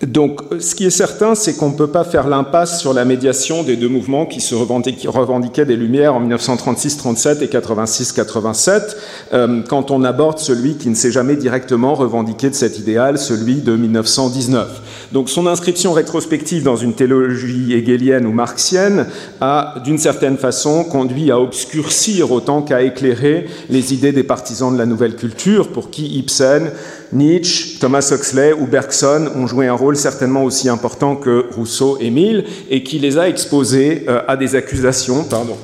donc, 0.06 0.40
ce 0.58 0.74
qui 0.74 0.84
est 0.84 0.90
certain, 0.90 1.36
c'est 1.36 1.54
qu'on 1.54 1.70
ne 1.70 1.76
peut 1.76 1.86
pas 1.86 2.02
faire 2.02 2.28
l'impasse 2.28 2.80
sur 2.80 2.92
la 2.92 3.04
médiation 3.04 3.62
des 3.62 3.76
deux 3.76 3.88
mouvements 3.88 4.26
qui 4.26 4.40
se 4.40 4.56
revendiquaient 4.56 5.64
des 5.64 5.76
Lumières 5.76 6.16
en 6.16 6.26
1936-37 6.26 7.40
et 7.40 7.46
86-87, 7.46 8.96
euh, 9.32 9.62
quand 9.68 9.92
on 9.92 10.02
aborde 10.02 10.40
celui 10.40 10.74
qui 10.74 10.88
ne 10.88 10.96
s'est 10.96 11.12
jamais 11.12 11.36
directement 11.36 11.94
revendiqué 11.94 12.50
de 12.50 12.54
cet 12.56 12.80
idéal, 12.80 13.16
celui 13.16 13.60
de 13.60 13.76
1919. 13.76 15.08
Donc 15.12 15.30
son 15.30 15.46
inscription 15.46 15.92
rétrospective 15.92 16.64
dans 16.64 16.76
une 16.76 16.94
théologie 16.94 17.72
hegelienne 17.72 18.26
ou 18.26 18.32
marxienne 18.32 19.06
a, 19.40 19.76
d'une 19.84 19.98
certaine 19.98 20.36
façon, 20.36 20.82
conduit 20.82 21.30
à 21.30 21.38
obscurcir 21.38 22.32
autant 22.32 22.62
qu'à 22.62 22.82
éclairer 22.82 23.46
les 23.70 23.94
idées 23.94 24.12
des 24.12 24.24
partisans 24.24 24.72
de 24.72 24.78
la 24.78 24.86
nouvelle 24.86 25.14
culture, 25.14 25.68
pour 25.68 25.90
qui 25.90 26.06
Ibsen, 26.18 26.72
Nietzsche, 27.12 27.79
Thomas 27.79 28.11
Huxley 28.11 28.55
ou 28.55 28.66
Bergson 28.66 29.29
ont 29.37 29.46
joué 29.46 29.68
un 29.68 29.75
rôle 29.75 29.96
certainement 29.96 30.44
aussi 30.44 30.68
important 30.68 31.14
que 31.14 31.46
Rousseau 31.55 31.98
et 32.01 32.11
Mill, 32.11 32.44
et 32.70 32.83
qui 32.83 32.98
les 32.98 33.18
a 33.18 33.29
exposés 33.29 34.05
euh, 34.09 34.22
à 34.29 34.37
des 34.37 34.55
accusations, 34.55 35.25
pardon, 35.25 35.57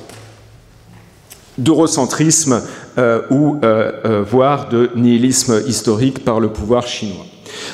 d'eurocentrisme 1.57 2.61
euh, 2.97 3.21
ou 3.31 3.57
euh, 3.63 4.23
voire 4.29 4.69
de 4.69 4.91
nihilisme 4.95 5.61
historique 5.67 6.23
par 6.23 6.39
le 6.39 6.49
pouvoir 6.49 6.87
chinois. 6.87 7.25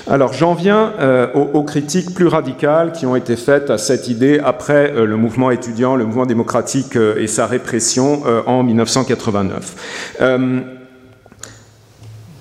Alors 0.07 0.31
j'en 0.31 0.53
viens 0.53 0.93
aux, 1.33 1.63
critiques 1.63 2.13
plus 2.13 2.27
radicales 2.27 2.93
qui 2.93 3.05
ont 3.05 3.15
été 3.15 3.35
faites 3.35 3.69
à 3.69 3.77
cette 3.77 4.07
idée 4.07 4.39
après 4.43 4.93
le 4.93 5.17
mouvement 5.17 5.51
étudiant, 5.51 5.95
le 5.95 6.05
mouvement 6.05 6.25
démocratique 6.25 6.95
et 6.95 7.27
sa 7.27 7.45
répression 7.45 8.23
en 8.45 8.63
1989. 8.63 10.15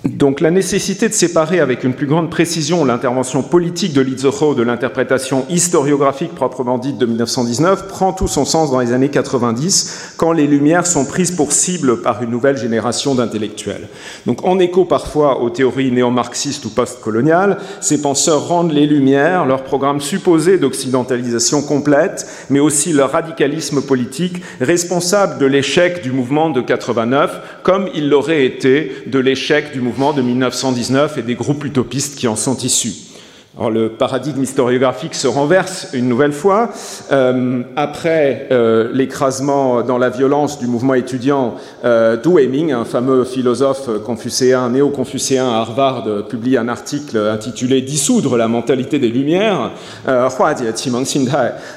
Donc 0.04 0.42
la 0.42 0.50
nécessité 0.50 1.08
de 1.08 1.14
séparer 1.14 1.60
avec 1.60 1.82
une 1.82 1.94
plus 1.94 2.06
grande 2.06 2.28
précision 2.28 2.84
l'intervention 2.84 3.42
politique 3.42 3.94
de 3.94 4.02
Lizzoho 4.02 4.54
de 4.54 4.62
l'interprétation 4.62 5.46
historiographique 5.48 6.34
proprement 6.34 6.76
dite 6.76 6.98
de 6.98 7.06
1919 7.06 7.88
prend 7.88 8.12
tout 8.12 8.28
son 8.28 8.44
sens 8.44 8.70
dans 8.70 8.80
les 8.80 8.92
années 8.92 9.08
90 9.08 10.12
quand 10.18 10.32
les 10.32 10.46
Lumières 10.46 10.86
sont 10.86 11.06
prises 11.06 11.30
pour 11.30 11.52
cible 11.52 12.02
par 12.02 12.22
une 12.22 12.28
nouvelle 12.28 12.58
génération 12.58 13.14
d'intellectuels. 13.14 13.88
Donc 14.26 14.44
en 14.44 14.58
écho 14.58 14.84
parfois 14.84 15.40
aux 15.40 15.48
théories 15.48 15.90
néo-marxistes 15.90 16.66
ou 16.66 16.68
post-coloniales, 16.68 17.56
ces 17.80 18.02
penseurs 18.02 18.46
rendent 18.46 18.72
les 18.72 18.86
Lumières, 18.86 19.46
leur 19.46 19.64
programme 19.64 20.02
supposé 20.02 20.58
d'occidentalisation 20.58 21.62
complète, 21.62 22.26
mais 22.50 22.60
aussi 22.60 22.92
leur 22.92 23.12
radicalisme 23.12 23.80
politique, 23.80 24.42
responsable 24.60 25.38
de 25.38 25.46
l'échec 25.46 26.02
du 26.02 26.12
mouvement 26.12 26.50
de 26.50 26.60
89 26.60 27.62
comme 27.62 27.88
il 27.94 28.10
l'aurait 28.10 28.44
été 28.44 28.92
de 29.06 29.18
l'échec 29.18 29.72
du 29.72 29.80
mouvement 29.80 29.93
de 29.94 30.22
1919 30.22 31.18
et 31.18 31.22
des 31.22 31.34
groupes 31.34 31.64
utopistes 31.64 32.16
qui 32.16 32.26
en 32.26 32.36
sont 32.36 32.56
issus. 32.58 33.13
Alors, 33.56 33.70
le 33.70 33.90
paradigme 33.90 34.42
historiographique 34.42 35.14
se 35.14 35.28
renverse 35.28 35.90
une 35.92 36.08
nouvelle 36.08 36.32
fois. 36.32 36.70
Euh, 37.12 37.62
après 37.76 38.48
euh, 38.50 38.90
l'écrasement 38.92 39.82
dans 39.82 39.96
la 39.96 40.10
violence 40.10 40.58
du 40.58 40.66
mouvement 40.66 40.94
étudiant, 40.94 41.54
euh, 41.84 42.16
Du 42.16 42.30
Heming, 42.30 42.72
un 42.72 42.84
fameux 42.84 43.22
philosophe 43.22 43.88
confucéen, 44.04 44.70
néo-confucéen 44.70 45.48
à 45.48 45.58
Harvard, 45.58 46.04
publie 46.28 46.56
un 46.56 46.66
article 46.66 47.16
intitulé 47.16 47.80
Dissoudre 47.80 48.36
la 48.36 48.48
mentalité 48.48 48.98
des 48.98 49.08
Lumières, 49.08 49.70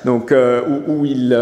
donc, 0.05 0.33
où, 0.33 0.91
où, 0.91 1.05
il 1.05 1.37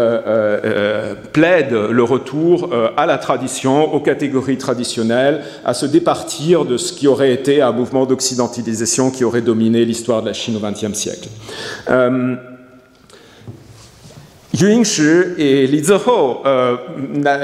plaide 1.32 1.72
le 1.72 2.02
retour 2.02 2.70
à 2.96 3.06
la 3.06 3.18
tradition, 3.18 3.94
aux 3.94 4.00
catégories 4.00 4.58
traditionnelles, 4.58 5.42
à 5.64 5.72
se 5.72 5.86
départir 5.86 6.64
de 6.64 6.76
ce 6.76 6.92
qui 6.92 7.08
aurait 7.08 7.32
été 7.32 7.62
un 7.62 7.72
mouvement 7.72 8.04
d'occidentalisation 8.04 9.10
qui 9.10 9.24
aurait 9.24 9.40
dominé 9.40 9.84
l'histoire 9.84 10.22
de 10.22 10.25
la 10.26 10.34
Chine 10.34 10.56
au 10.56 10.60
XXe 10.60 10.92
siècle. 10.92 11.28
Euh, 11.88 12.36
Yu 14.58 14.70
Yingshi 14.70 15.02
et 15.38 15.66
Li 15.66 15.84
Zihou, 15.84 16.38
euh, 16.46 16.76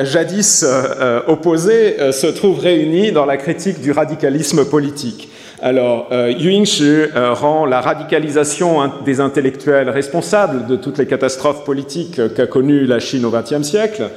jadis 0.05 0.65
euh, 0.67 1.21
opposés, 1.27 1.97
se 2.13 2.27
trouvent 2.27 2.61
réunis 2.61 3.13
dans 3.13 3.27
la 3.27 3.37
critique 3.37 3.81
du 3.81 3.93
radicalisme 3.93 4.65
politique. 4.65 5.29
Alors, 5.61 6.09
Yu 6.11 6.53
Yingshi 6.53 6.83
euh, 6.85 7.35
rend 7.35 7.67
la 7.67 7.81
radicalisation 7.81 8.91
des 9.05 9.21
intellectuels 9.21 9.91
responsables 9.91 10.67
de 10.67 10.75
toutes 10.75 10.99
les 10.99 11.07
catastrophes 11.07 11.65
politiques 11.65 12.21
qu'a 12.35 12.47
connues 12.47 12.85
la 12.85 12.99
Chine 12.99 13.25
au 13.25 13.31
XXe 13.31 13.63
siècle. 13.63 14.11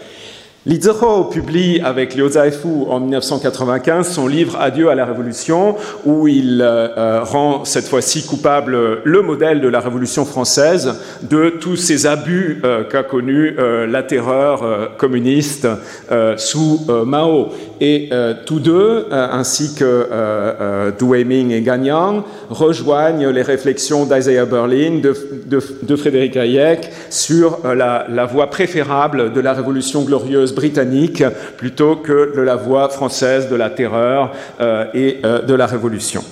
Li 0.68 0.82
Zihou 0.82 1.26
publie 1.26 1.80
avec 1.80 2.16
Liu 2.16 2.28
Zaifu 2.28 2.88
en 2.90 3.00
1995 3.00 4.10
son 4.10 4.28
livre 4.28 4.58
Adieu 4.60 4.90
à 4.90 4.96
la 4.96 5.06
Révolution, 5.06 5.76
où 6.06 6.28
il 6.28 6.60
euh, 6.60 7.24
rend 7.24 7.66
cette 7.66 7.86
fois-ci 7.86 8.26
coupable 8.26 8.76
le 9.04 9.22
modèle 9.22 9.62
de 9.62 9.68
la 9.68 9.80
Révolution 9.80 10.26
française 10.26 10.96
de 11.22 11.50
tous 11.62 11.76
ces 11.76 12.08
abus 12.08 12.62
euh, 12.64 12.84
qu'a 12.84 13.04
connu 13.04 13.56
euh, 13.60 13.86
la 13.86 14.02
terreur 14.02 14.64
euh, 14.64 14.88
communiste 14.98 15.68
euh, 16.12 16.36
sous 16.38 16.82
euh, 16.90 17.06
Mao. 17.06 17.50
Et 17.82 18.10
tous 18.46 18.62
deux, 18.62 19.08
ainsi 19.12 19.76
que 19.76 20.94
Du 20.98 21.04
Weiming 21.04 21.52
et 21.52 21.62
Gagnon, 21.62 22.24
rejoignent 22.50 23.30
les 23.30 23.42
réflexions 23.42 24.06
d'Isaiah 24.06 24.46
Berlin, 24.46 25.02
de, 25.02 25.96
Frédéric 25.98 26.38
Hayek 26.38 26.90
sur 27.10 27.60
la 27.66 28.26
voie 28.32 28.50
préférable 28.50 29.34
de 29.34 29.42
la 29.42 29.52
Révolution 29.52 30.04
glorieuse 30.04 30.55
britannique 30.56 31.24
plutôt 31.58 31.98
que 31.98 32.36
de 32.36 32.42
la 32.42 32.56
voie 32.56 32.90
française 32.90 33.50
de 33.50 33.56
la 33.56 33.70
terreur 33.70 34.32
euh, 34.60 34.86
et 34.94 35.20
euh, 35.24 35.42
de 35.42 35.54
la 35.54 35.68
révolution. 35.68 36.24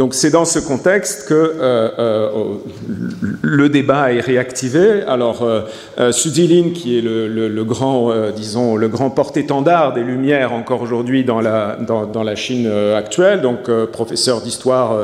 Donc 0.00 0.14
c'est 0.14 0.30
dans 0.30 0.46
ce 0.46 0.58
contexte 0.58 1.28
que 1.28 1.34
euh, 1.34 1.90
euh, 1.98 2.54
le 3.42 3.68
débat 3.68 4.14
est 4.14 4.20
réactivé. 4.20 5.02
Alors 5.06 5.42
euh, 5.42 6.10
Sudilin, 6.10 6.70
qui 6.72 6.96
est 6.96 7.02
le, 7.02 7.64
grand, 7.64 8.10
euh, 8.10 8.30
disons, 8.30 8.76
le 8.76 8.88
grand 8.88 9.10
porte-étendard 9.10 9.92
des 9.92 10.02
Lumières 10.02 10.54
encore 10.54 10.80
aujourd'hui 10.80 11.22
dans 11.22 11.42
la, 11.42 12.34
Chine 12.34 12.66
euh, 12.66 12.96
actuelle, 12.96 13.42
donc 13.42 13.68
euh, 13.68 13.86
professeur 13.86 14.40
d'histoire, 14.40 14.96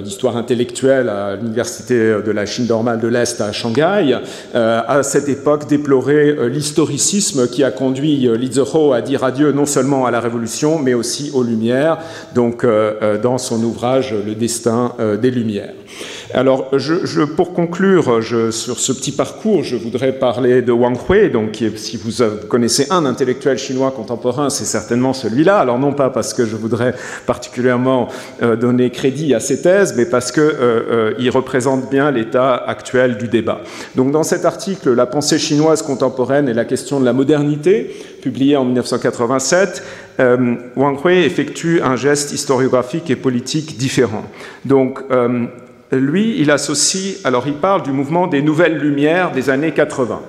d'histoire 0.00 0.36
intellectuelle 0.36 1.08
à 1.08 1.34
l'université 1.34 1.96
de 1.96 2.30
la 2.30 2.46
Chine 2.46 2.68
normale 2.68 3.00
de 3.00 3.08
l'Est 3.08 3.40
à 3.40 3.50
Shanghai, 3.50 4.16
à 4.54 5.02
cette 5.02 5.28
époque 5.28 5.66
déplorait 5.66 6.48
l'historicisme 6.48 7.48
qui 7.48 7.64
a 7.64 7.72
conduit 7.72 8.28
Li 8.28 8.52
Zihou 8.52 8.92
à 8.92 9.00
dire 9.00 9.24
adieu 9.24 9.50
non 9.50 9.66
seulement 9.66 10.06
à 10.06 10.10
la 10.12 10.20
Révolution, 10.20 10.78
mais 10.78 10.94
aussi 10.94 11.32
aux 11.34 11.42
Lumières. 11.42 11.98
Donc 12.34 12.64
dans 13.22 13.38
son 13.38 13.62
ouvrage 13.64 13.87
le 13.96 14.34
destin 14.34 14.94
euh, 15.00 15.16
des 15.16 15.30
Lumières. 15.30 15.74
Alors, 16.34 16.70
pour 17.36 17.54
conclure 17.54 18.22
sur 18.52 18.78
ce 18.78 18.92
petit 18.92 19.12
parcours, 19.12 19.62
je 19.64 19.76
voudrais 19.76 20.12
parler 20.12 20.60
de 20.60 20.72
Wang 20.72 20.96
Hui. 21.08 21.30
Donc, 21.30 21.62
si 21.76 21.96
vous 21.96 22.22
connaissez 22.48 22.86
un 22.90 23.06
intellectuel 23.06 23.56
chinois 23.56 23.90
contemporain, 23.90 24.50
c'est 24.50 24.66
certainement 24.66 25.14
celui-là. 25.14 25.58
Alors, 25.58 25.78
non 25.78 25.92
pas 25.92 26.10
parce 26.10 26.34
que 26.34 26.44
je 26.44 26.56
voudrais 26.56 26.94
particulièrement 27.26 28.08
euh, 28.42 28.56
donner 28.56 28.90
crédit 28.90 29.34
à 29.34 29.40
ses 29.40 29.62
thèses, 29.62 29.94
mais 29.96 30.04
parce 30.04 30.30
qu'il 30.30 30.42
euh, 30.42 31.14
euh, 31.18 31.30
représente 31.30 31.88
bien 31.90 32.10
l'état 32.10 32.54
actuel 32.54 33.16
du 33.16 33.28
débat. 33.28 33.62
Donc, 33.94 34.10
dans 34.10 34.22
cet 34.22 34.44
article, 34.44 34.92
La 34.92 35.06
pensée 35.06 35.38
chinoise 35.38 35.82
contemporaine 35.82 36.48
et 36.48 36.54
la 36.54 36.64
question 36.66 37.00
de 37.00 37.04
la 37.06 37.14
modernité, 37.14 37.94
publié 38.20 38.56
en 38.56 38.64
1987, 38.64 39.82
euh, 40.20 40.56
Wang 40.76 40.98
Hui 41.04 41.24
effectue 41.24 41.80
un 41.82 41.96
geste 41.96 42.32
historiographique 42.32 43.08
et 43.10 43.16
politique 43.16 43.78
différent. 43.78 44.24
Donc, 44.64 45.00
lui, 45.92 46.38
il 46.38 46.50
associe, 46.50 47.16
alors 47.24 47.46
il 47.46 47.54
parle 47.54 47.82
du 47.82 47.92
mouvement 47.92 48.26
des 48.26 48.42
nouvelles 48.42 48.78
lumières 48.78 49.32
des 49.32 49.50
années 49.50 49.72
80, 49.72 50.20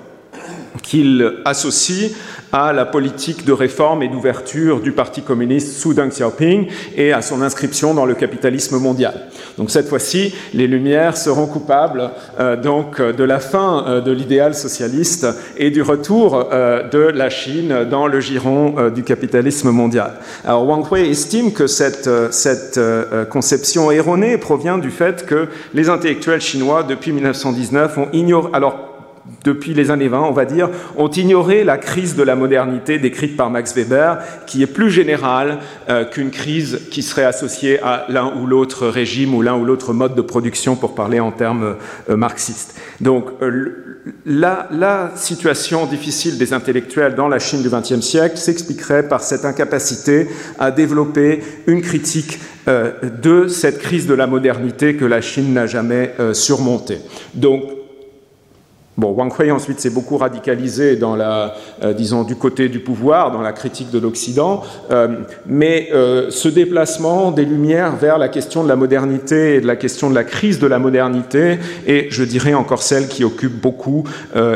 qu'il 0.82 1.42
associe 1.46 2.12
à 2.52 2.74
la 2.74 2.86
politique 2.86 3.46
de 3.46 3.54
réforme 3.54 4.04
et 4.04 4.08
d'ouverture 4.08 4.80
du 4.80 4.92
Parti 4.92 5.22
communiste 5.22 5.78
sous 5.78 5.94
Deng 5.94 6.10
Xiaoping 6.10 6.68
et 6.96 7.14
à 7.14 7.22
son 7.22 7.42
inscription 7.42 7.94
dans 7.94 8.06
le 8.06 8.16
capitalisme 8.16 8.78
mondial. 8.80 9.28
Donc 9.58 9.72
cette 9.72 9.88
fois-ci, 9.88 10.34
les 10.54 10.68
Lumières 10.68 11.18
seront 11.18 11.48
coupables 11.48 12.12
euh, 12.40 12.56
donc 12.56 13.02
de 13.02 13.24
la 13.24 13.40
fin 13.40 13.86
euh, 13.88 14.02
de 14.02 14.12
l'idéal 14.12 14.56
socialiste 14.56 15.28
et 15.58 15.70
du 15.70 15.82
retour 15.82 16.50
euh, 16.52 16.88
de 16.88 17.00
la 17.00 17.30
Chine 17.30 17.86
dans 17.90 18.08
le 18.08 18.20
giron 18.20 18.76
euh, 18.78 18.90
du 18.90 19.04
capitalisme 19.04 19.72
mondial. 19.72 20.14
Alors 20.46 20.68
Wang 20.68 20.86
Hui 20.92 21.10
estime 21.10 21.52
que 21.52 21.68
cette, 21.68 22.08
euh, 22.08 22.30
cette 22.32 22.78
euh, 22.78 23.26
conception 23.26 23.92
erronée 23.92 24.38
provient 24.38 24.78
du 24.78 24.92
fait 24.92 25.26
que 25.26 25.48
les 25.74 25.90
intellectuels 25.90 26.42
chinois 26.42 26.84
depuis 26.84 27.12
1919 27.12 27.98
ont 27.98 28.08
ignoré 28.14 28.50
alors 28.54 28.89
depuis 29.44 29.74
les 29.74 29.92
années 29.92 30.08
20, 30.08 30.22
on 30.22 30.32
va 30.32 30.46
dire, 30.46 30.70
ont 30.98 31.10
ignoré 31.10 31.64
la 31.64 31.78
crise 31.78 32.16
de 32.16 32.24
la 32.24 32.36
modernité 32.36 33.00
décrite 33.00 33.38
par 33.38 33.50
Max 33.50 33.76
Weber, 33.76 34.20
qui 34.46 34.62
est 34.64 34.68
plus 34.68 34.92
générale 34.92 35.60
euh, 35.90 36.06
qu'une 36.06 36.32
crise 36.32 36.82
qui 36.92 37.04
serait 37.04 37.24
associée 37.24 37.80
à 37.82 38.06
l'un 38.10 38.34
ou 38.36 38.46
l'autre 38.46 38.88
régime 38.88 39.34
ou 39.34 39.42
l'un 39.42 39.56
ou 39.56 39.66
l'autre 39.66 39.94
mode 39.94 40.16
de 40.16 40.22
production, 40.22 40.76
pour 40.76 40.96
parler 40.96 41.20
en 41.20 41.32
termes 41.32 41.76
euh, 42.10 42.18
marxistes. 42.18 42.76
Donc, 43.02 43.26
euh, 43.42 44.04
la, 44.26 44.68
la, 44.72 45.12
situation 45.16 45.86
difficile 45.86 46.38
des 46.38 46.54
intellectuels 46.54 47.16
dans 47.16 47.28
la 47.28 47.40
Chine 47.40 47.62
du 47.62 47.70
XXe 47.70 48.02
siècle 48.02 48.38
s'expliquerait 48.38 49.08
par 49.08 49.22
cette 49.22 49.46
incapacité 49.46 50.28
à 50.58 50.72
développer 50.72 51.42
une 51.68 51.82
critique 51.82 52.40
de 52.68 53.48
cette 53.48 53.80
crise 53.80 54.06
de 54.06 54.14
la 54.14 54.28
modernité 54.28 54.96
que 54.96 55.06
la 55.06 55.22
Chine 55.22 55.54
n'a 55.54 55.66
jamais 55.66 56.14
surmontée. 56.34 57.00
Donc, 57.34 57.64
Bon, 59.00 59.12
Wang 59.12 59.32
Hui 59.40 59.50
ensuite 59.50 59.80
s'est 59.80 59.90
beaucoup 59.90 60.18
radicalisé 60.18 60.98
dans 60.98 61.16
la, 61.16 61.56
euh, 61.84 61.94
disons, 61.94 62.24
du 62.24 62.36
côté 62.36 62.68
du 62.68 62.80
pouvoir, 62.80 63.32
dans 63.32 63.42
la 63.42 63.54
critique 63.54 63.92
de 63.92 63.98
l'Occident, 63.98 64.62
euh, 64.92 65.20
mais 65.46 65.88
euh, 65.94 66.30
ce 66.32 66.50
déplacement 66.50 67.32
des 67.32 67.46
Lumières 67.46 67.96
vers 67.96 68.18
la 68.18 68.28
question 68.28 68.62
de 68.62 68.68
la 68.68 68.76
modernité 68.76 69.56
et 69.56 69.62
de 69.62 69.68
la 69.68 69.78
question 69.78 70.10
de 70.10 70.16
la 70.16 70.26
crise 70.26 70.60
de 70.60 70.68
la 70.68 70.80
modernité 70.80 71.60
est, 71.88 72.08
je 72.10 72.26
dirais, 72.26 72.54
encore 72.54 72.84
celle 72.84 73.08
qui 73.08 73.24
occupe 73.24 73.54
beaucoup 73.54 74.04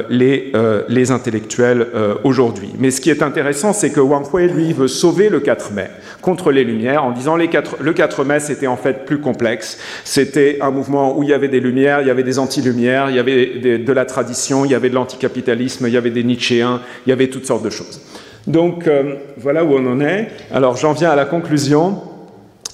les, 0.10 0.52
les, 0.90 1.12
intellectuels 1.12 1.88
aujourd'hui. 2.24 2.74
Mais 2.80 2.92
ce 2.92 3.00
qui 3.00 3.10
est 3.10 3.22
intéressant, 3.22 3.72
c'est 3.72 3.92
que 3.92 4.00
Wang 4.00 4.26
Hui, 4.34 4.48
lui, 4.48 4.74
veut 4.74 4.88
sauver 4.88 5.30
le 5.30 5.40
4 5.40 5.72
mai 5.72 5.88
contre 6.22 6.52
les 6.52 6.64
Lumières 6.64 7.04
en 7.04 7.12
disant 7.12 7.36
les 7.36 7.48
4, 7.48 7.78
le 7.82 7.94
4 7.94 8.24
mai, 8.24 8.40
c'était 8.40 8.68
en 8.68 8.78
fait 8.78 9.06
plus 9.06 9.20
complexe. 9.20 9.78
C'était 10.04 10.58
un 10.62 10.72
mouvement 10.72 11.18
où 11.18 11.24
il 11.24 11.30
y 11.30 11.34
avait 11.34 11.48
des 11.48 11.60
Lumières, 11.60 12.02
il 12.02 12.08
y 12.08 12.12
avait 12.12 12.24
des 12.24 12.40
anti-Lumières, 12.40 13.10
il 13.10 13.16
y 13.16 13.20
avait 13.20 13.78
de 13.78 13.94
la 13.94 14.06
tradition 14.06 14.33
il 14.66 14.72
y 14.72 14.76
avait 14.76 14.90
de 14.90 14.96
l'anticapitalisme, 14.96 15.88
il 15.88 15.94
y 15.94 15.98
avait 15.98 16.12
des 16.12 16.24
Nietzschéens, 16.24 16.82
il 17.06 17.10
y 17.10 17.14
avait 17.14 17.28
toutes 17.28 17.46
sortes 17.46 17.64
de 17.64 17.70
choses. 17.70 18.02
Donc 18.48 18.88
euh, 18.88 19.16
voilà 19.38 19.64
où 19.64 19.74
on 19.74 19.86
en 19.86 20.02
est. 20.02 20.30
Alors 20.52 20.76
j'en 20.76 20.94
viens 20.94 21.12
à 21.12 21.16
la 21.16 21.26
conclusion. 21.26 22.02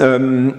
Euh, 0.02 0.50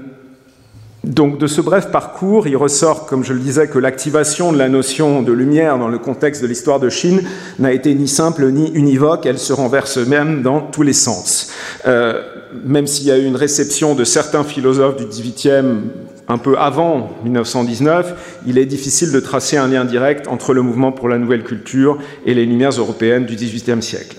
donc 1.03 1.39
de 1.39 1.47
ce 1.47 1.63
bref 1.63 1.91
parcours, 1.91 2.47
il 2.47 2.57
ressort, 2.57 3.07
comme 3.07 3.25
je 3.25 3.33
le 3.33 3.41
disais, 3.41 3.69
que 3.69 3.79
l'activation 3.79 4.53
de 4.53 4.59
la 4.59 4.69
notion 4.69 5.23
de 5.23 5.33
lumière 5.33 5.79
dans 5.79 5.89
le 5.89 5.99
contexte 5.99 6.43
de 6.43 6.47
l'histoire 6.47 6.79
de 6.79 6.91
Chine 6.91 7.23
n'a 7.59 7.73
été 7.73 7.95
ni 7.95 8.07
simple 8.07 8.51
ni 8.51 8.71
univoque, 8.73 9.25
elle 9.25 9.39
se 9.39 9.55
renverse 9.55 9.97
même 9.97 10.43
dans 10.43 10.61
tous 10.61 10.83
les 10.83 10.93
sens. 10.93 11.53
Euh, 11.87 12.23
même 12.65 12.87
s'il 12.87 13.07
y 13.07 13.11
a 13.11 13.19
eu 13.19 13.25
une 13.25 13.37
réception 13.37 13.95
de 13.95 14.05
certains 14.05 14.45
philosophes 14.45 14.97
du 14.97 15.07
XVIIIe 15.07 15.79
un 16.31 16.39
peu 16.39 16.57
avant 16.57 17.11
1919, 17.25 18.43
il 18.47 18.57
est 18.57 18.67
difficile 18.67 19.11
de 19.11 19.21
tracer 19.21 19.57
un 19.57 19.67
lien 19.67 19.85
direct 19.85 20.29
entre 20.29 20.55
le 20.55 20.63
mouvement 20.63 20.93
pour 20.93 21.09
la 21.09 21.19
nouvelle 21.19 21.43
culture 21.43 21.99
et 22.25 22.35
les 22.35 22.47
Lumières 22.47 22.79
européennes 22.79 23.27
du 23.27 23.35
XVIIIe 23.35 23.83
siècle. 23.83 24.17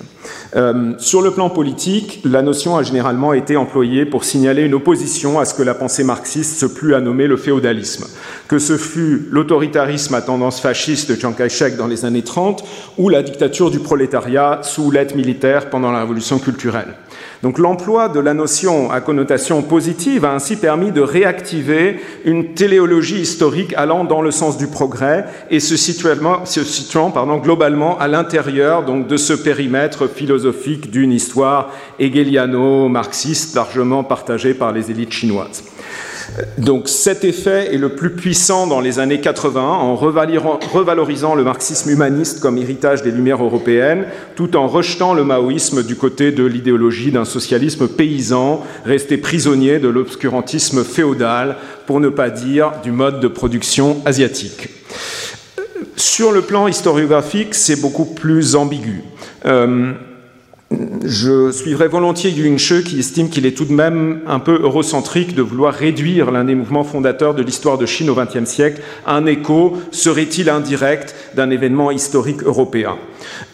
Euh, 0.56 0.93
sur 0.97 1.21
le 1.21 1.32
plan 1.32 1.50
politique, 1.50 2.21
la 2.26 2.41
notion 2.41 2.76
a 2.76 2.84
généralement 2.84 3.34
été 3.34 3.56
employée 3.56 4.06
pour 4.06 4.26
signaler 4.26 4.63
une 4.63 4.74
opposition 4.74 5.39
à 5.39 5.45
ce 5.45 5.54
que 5.54 5.63
la 5.63 5.74
pensée 5.74 6.04
marxiste 6.04 6.60
se 6.60 6.65
plut 6.65 6.93
à 6.93 7.00
nommer 7.00 7.28
le 7.28 7.38
féodalisme, 7.38 8.06
que 8.50 8.60
ce 8.60 8.78
fut 8.78 9.28
l'autoritarisme 9.32 10.13
à 10.13 10.21
tendance 10.21 10.60
fasciste 10.60 11.10
de 11.10 11.15
Chiang 11.15 11.32
Kai-shek 11.32 11.78
dans 11.78 11.88
les 11.88 12.04
années 12.04 12.24
30 12.24 12.63
ou 12.97 13.08
la 13.08 13.24
dictature 13.24 13.71
du 13.71 13.80
prolétariat 13.80 14.60
sous 14.63 14.91
l'aide 14.91 15.15
militaire 15.15 15.69
pendant 15.69 15.91
la 15.91 16.02
révolution 16.02 16.39
culturelle. 16.39 16.95
Donc 17.43 17.58
l'emploi 17.58 18.08
de 18.08 18.19
la 18.19 18.36
notion 18.36 18.91
à 18.91 19.01
connotation 19.01 19.63
positive 19.63 20.25
a 20.25 20.34
ainsi 20.34 20.58
permis 20.58 20.91
de 20.91 21.01
réactiver 21.01 21.99
une 22.24 22.53
téléologie 22.53 23.20
historique 23.20 23.74
allant 23.76 24.03
dans 24.03 24.22
le 24.22 24.30
sens 24.30 24.57
du 24.57 24.68
progrès 24.68 25.26
et 25.49 25.59
se 25.59 25.76
situant, 25.76 27.09
pardon, 27.09 27.38
globalement 27.38 27.97
à 27.97 28.07
l'intérieur 28.07 28.86
donc 28.86 29.07
de 29.07 29.18
ce 29.18 29.34
périmètre 29.34 30.07
philosophique 30.07 30.91
d'une 30.91 31.11
histoire 31.11 31.72
hegeliano-marxiste 31.99 33.55
largement 33.55 34.03
partagée 34.03 34.53
par 34.53 34.72
les 34.72 34.91
élites 34.91 35.13
chinoises. 35.13 35.63
Donc 36.58 36.88
cet 36.88 37.24
effet 37.24 37.74
est 37.74 37.78
le 37.78 37.89
plus 37.89 38.12
puissant 38.12 38.68
dans 38.68 38.80
les 38.80 39.00
années 39.00 39.20
80 39.20 39.62
en 39.62 39.96
revalorisant 39.96 41.36
le 41.36 41.44
marxisme 41.44 41.89
humaniste 41.89 42.39
comme 42.39 42.58
héritage 42.58 43.02
des 43.02 43.12
Lumières 43.12 43.44
européennes, 43.44 44.06
tout 44.36 44.56
en 44.56 44.68
rejetant 44.68 45.14
le 45.14 45.24
maoïsme 45.24 45.84
du 45.84 45.96
côté 45.96 46.32
de 46.32 46.46
l'idéologie 46.46 47.12
d'un 47.12 47.26
socialisme 47.26 47.88
paysan, 47.88 48.64
resté 48.86 49.18
prisonnier 49.18 49.80
de 49.80 49.89
l'obscurantisme 49.89 50.84
féodal, 50.84 51.58
pour 51.86 52.00
ne 52.00 52.10
pas 52.10 52.30
dire 52.30 52.72
du 52.84 52.92
mode 52.92 53.20
de 53.20 53.28
production 53.28 54.02
asiatique. 54.06 54.70
Sur 55.98 56.32
le 56.32 56.42
plan 56.42 56.68
historiographique, 56.68 57.54
c'est 57.54 57.82
beaucoup 57.82 58.06
plus 58.06 58.56
ambigu. 58.56 59.04
Euh, 59.46 59.94
je 61.03 61.51
suivrai 61.51 61.88
volontiers 61.88 62.32
Yu 62.32 62.57
Shi 62.57 62.84
qui 62.84 62.99
estime 62.99 63.30
qu'il 63.30 63.45
est 63.45 63.57
tout 63.57 63.65
de 63.65 63.74
même 63.74 64.22
un 64.28 64.39
peu 64.39 64.61
eurocentrique 64.61 65.36
de 65.36 65.41
vouloir 65.41 65.74
réduire 65.74 66.32
l'un 66.32 66.43
des 66.43 66.55
mouvements 66.55 66.84
fondateurs 66.84 67.34
de 67.34 67.41
l'histoire 67.41 67.78
de 67.78 67.86
Chine 67.86 68.09
au 68.09 68.15
XXe 68.15 68.49
siècle 68.49 68.82
à 69.05 69.15
un 69.15 69.26
écho, 69.26 69.78
serait-il 69.91 70.49
indirect, 70.49 71.15
d'un 71.36 71.49
événement 71.49 71.91
historique 71.91 72.43
européen? 72.43 72.97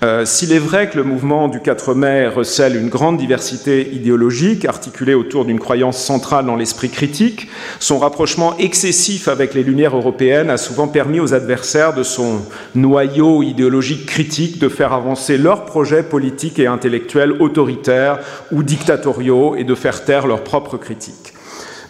Euh, 0.04 0.26
s'il 0.26 0.52
est 0.52 0.60
vrai 0.60 0.90
que 0.90 0.98
le 0.98 1.04
mouvement 1.04 1.48
du 1.48 1.60
4 1.60 1.94
mai 1.94 2.28
recèle 2.28 2.76
une 2.76 2.90
grande 2.90 3.18
diversité 3.18 3.94
idéologique 3.94 4.66
articulée 4.66 5.14
autour 5.14 5.46
d'une 5.46 5.60
croyance 5.60 5.98
centrale 5.98 6.46
dans 6.46 6.56
l'esprit 6.56 6.90
critique, 6.90 7.48
son 7.80 8.00
rapprochement 8.00 8.58
excessif 8.58 9.28
avec 9.28 9.54
les 9.54 9.64
Lumières 9.64 9.96
européennes 9.96 10.50
a 10.50 10.58
souvent 10.58 10.88
permis 10.88 11.20
aux 11.20 11.34
adversaires 11.34 11.94
de 11.94 12.04
son 12.04 12.42
noyau 12.76 13.44
idéologique 13.44 14.06
critique 14.06 14.60
de 14.60 14.70
faire 14.70 14.94
avancer 14.94 15.38
leurs 15.38 15.66
projets 15.66 16.04
politiques 16.04 16.60
et 16.60 16.68
intellectuels 16.68 17.34
autoritaires 17.40 18.20
ou 18.52 18.64
dictatoriaux 18.64 19.56
et 19.56 19.64
de 19.64 19.76
faire 19.76 20.06
taire 20.06 20.28
leurs 20.28 20.44
propres 20.44 20.78
critiques. 20.78 21.34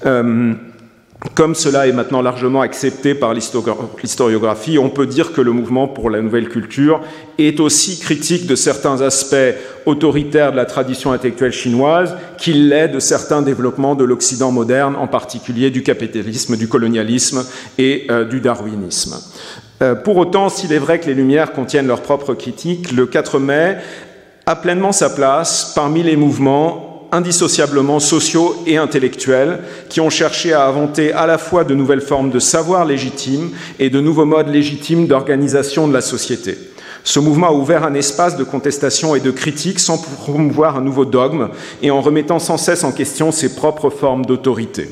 Euh, 0.05 0.53
comme 1.33 1.55
cela 1.55 1.87
est 1.87 1.91
maintenant 1.93 2.21
largement 2.21 2.61
accepté 2.61 3.15
par 3.15 3.33
l'historiographie, 3.33 4.77
on 4.77 4.89
peut 4.89 5.07
dire 5.07 5.33
que 5.33 5.41
le 5.41 5.51
mouvement 5.51 5.87
pour 5.87 6.11
la 6.11 6.21
nouvelle 6.21 6.47
culture 6.47 7.01
est 7.39 7.59
aussi 7.59 7.99
critique 7.99 8.45
de 8.45 8.55
certains 8.55 9.01
aspects 9.01 9.35
autoritaires 9.87 10.51
de 10.51 10.57
la 10.57 10.65
tradition 10.65 11.11
intellectuelle 11.11 11.51
chinoise 11.51 12.15
qu'il 12.37 12.69
l'est 12.69 12.89
de 12.89 12.99
certains 12.99 13.41
développements 13.41 13.95
de 13.95 14.03
l'Occident 14.03 14.51
moderne, 14.51 14.95
en 14.95 15.07
particulier 15.07 15.71
du 15.71 15.81
capitalisme, 15.81 16.55
du 16.55 16.67
colonialisme 16.67 17.43
et 17.79 18.05
euh, 18.11 18.23
du 18.23 18.39
darwinisme. 18.39 19.17
Euh, 19.81 19.95
pour 19.95 20.17
autant, 20.17 20.49
s'il 20.49 20.71
est 20.71 20.79
vrai 20.79 20.99
que 20.99 21.07
les 21.07 21.15
Lumières 21.15 21.51
contiennent 21.51 21.87
leurs 21.87 22.01
propres 22.01 22.35
critiques, 22.35 22.91
le 22.91 23.07
4 23.07 23.39
mai 23.39 23.77
a 24.45 24.55
pleinement 24.55 24.91
sa 24.91 25.09
place 25.09 25.73
parmi 25.75 26.03
les 26.03 26.15
mouvements 26.15 26.86
indissociablement 27.11 27.99
sociaux 27.99 28.55
et 28.65 28.77
intellectuels 28.77 29.59
qui 29.89 30.01
ont 30.01 30.09
cherché 30.09 30.53
à 30.53 30.67
inventer 30.67 31.11
à 31.13 31.25
la 31.25 31.37
fois 31.37 31.63
de 31.63 31.75
nouvelles 31.75 32.01
formes 32.01 32.29
de 32.29 32.39
savoir 32.39 32.85
légitime 32.85 33.51
et 33.79 33.89
de 33.89 33.99
nouveaux 33.99 34.25
modes 34.25 34.49
légitimes 34.49 35.07
d'organisation 35.07 35.87
de 35.87 35.93
la 35.93 36.01
société. 36.01 36.57
Ce 37.03 37.19
mouvement 37.19 37.47
a 37.47 37.53
ouvert 37.53 37.85
un 37.85 37.93
espace 37.93 38.35
de 38.35 38.43
contestation 38.43 39.15
et 39.15 39.21
de 39.21 39.31
critique 39.31 39.79
sans 39.79 39.97
promouvoir 39.97 40.75
un 40.75 40.81
nouveau 40.81 41.05
dogme 41.05 41.49
et 41.81 41.89
en 41.89 42.01
remettant 42.01 42.39
sans 42.39 42.57
cesse 42.57 42.83
en 42.83 42.91
question 42.91 43.31
ses 43.31 43.55
propres 43.55 43.89
formes 43.89 44.25
d'autorité. 44.25 44.89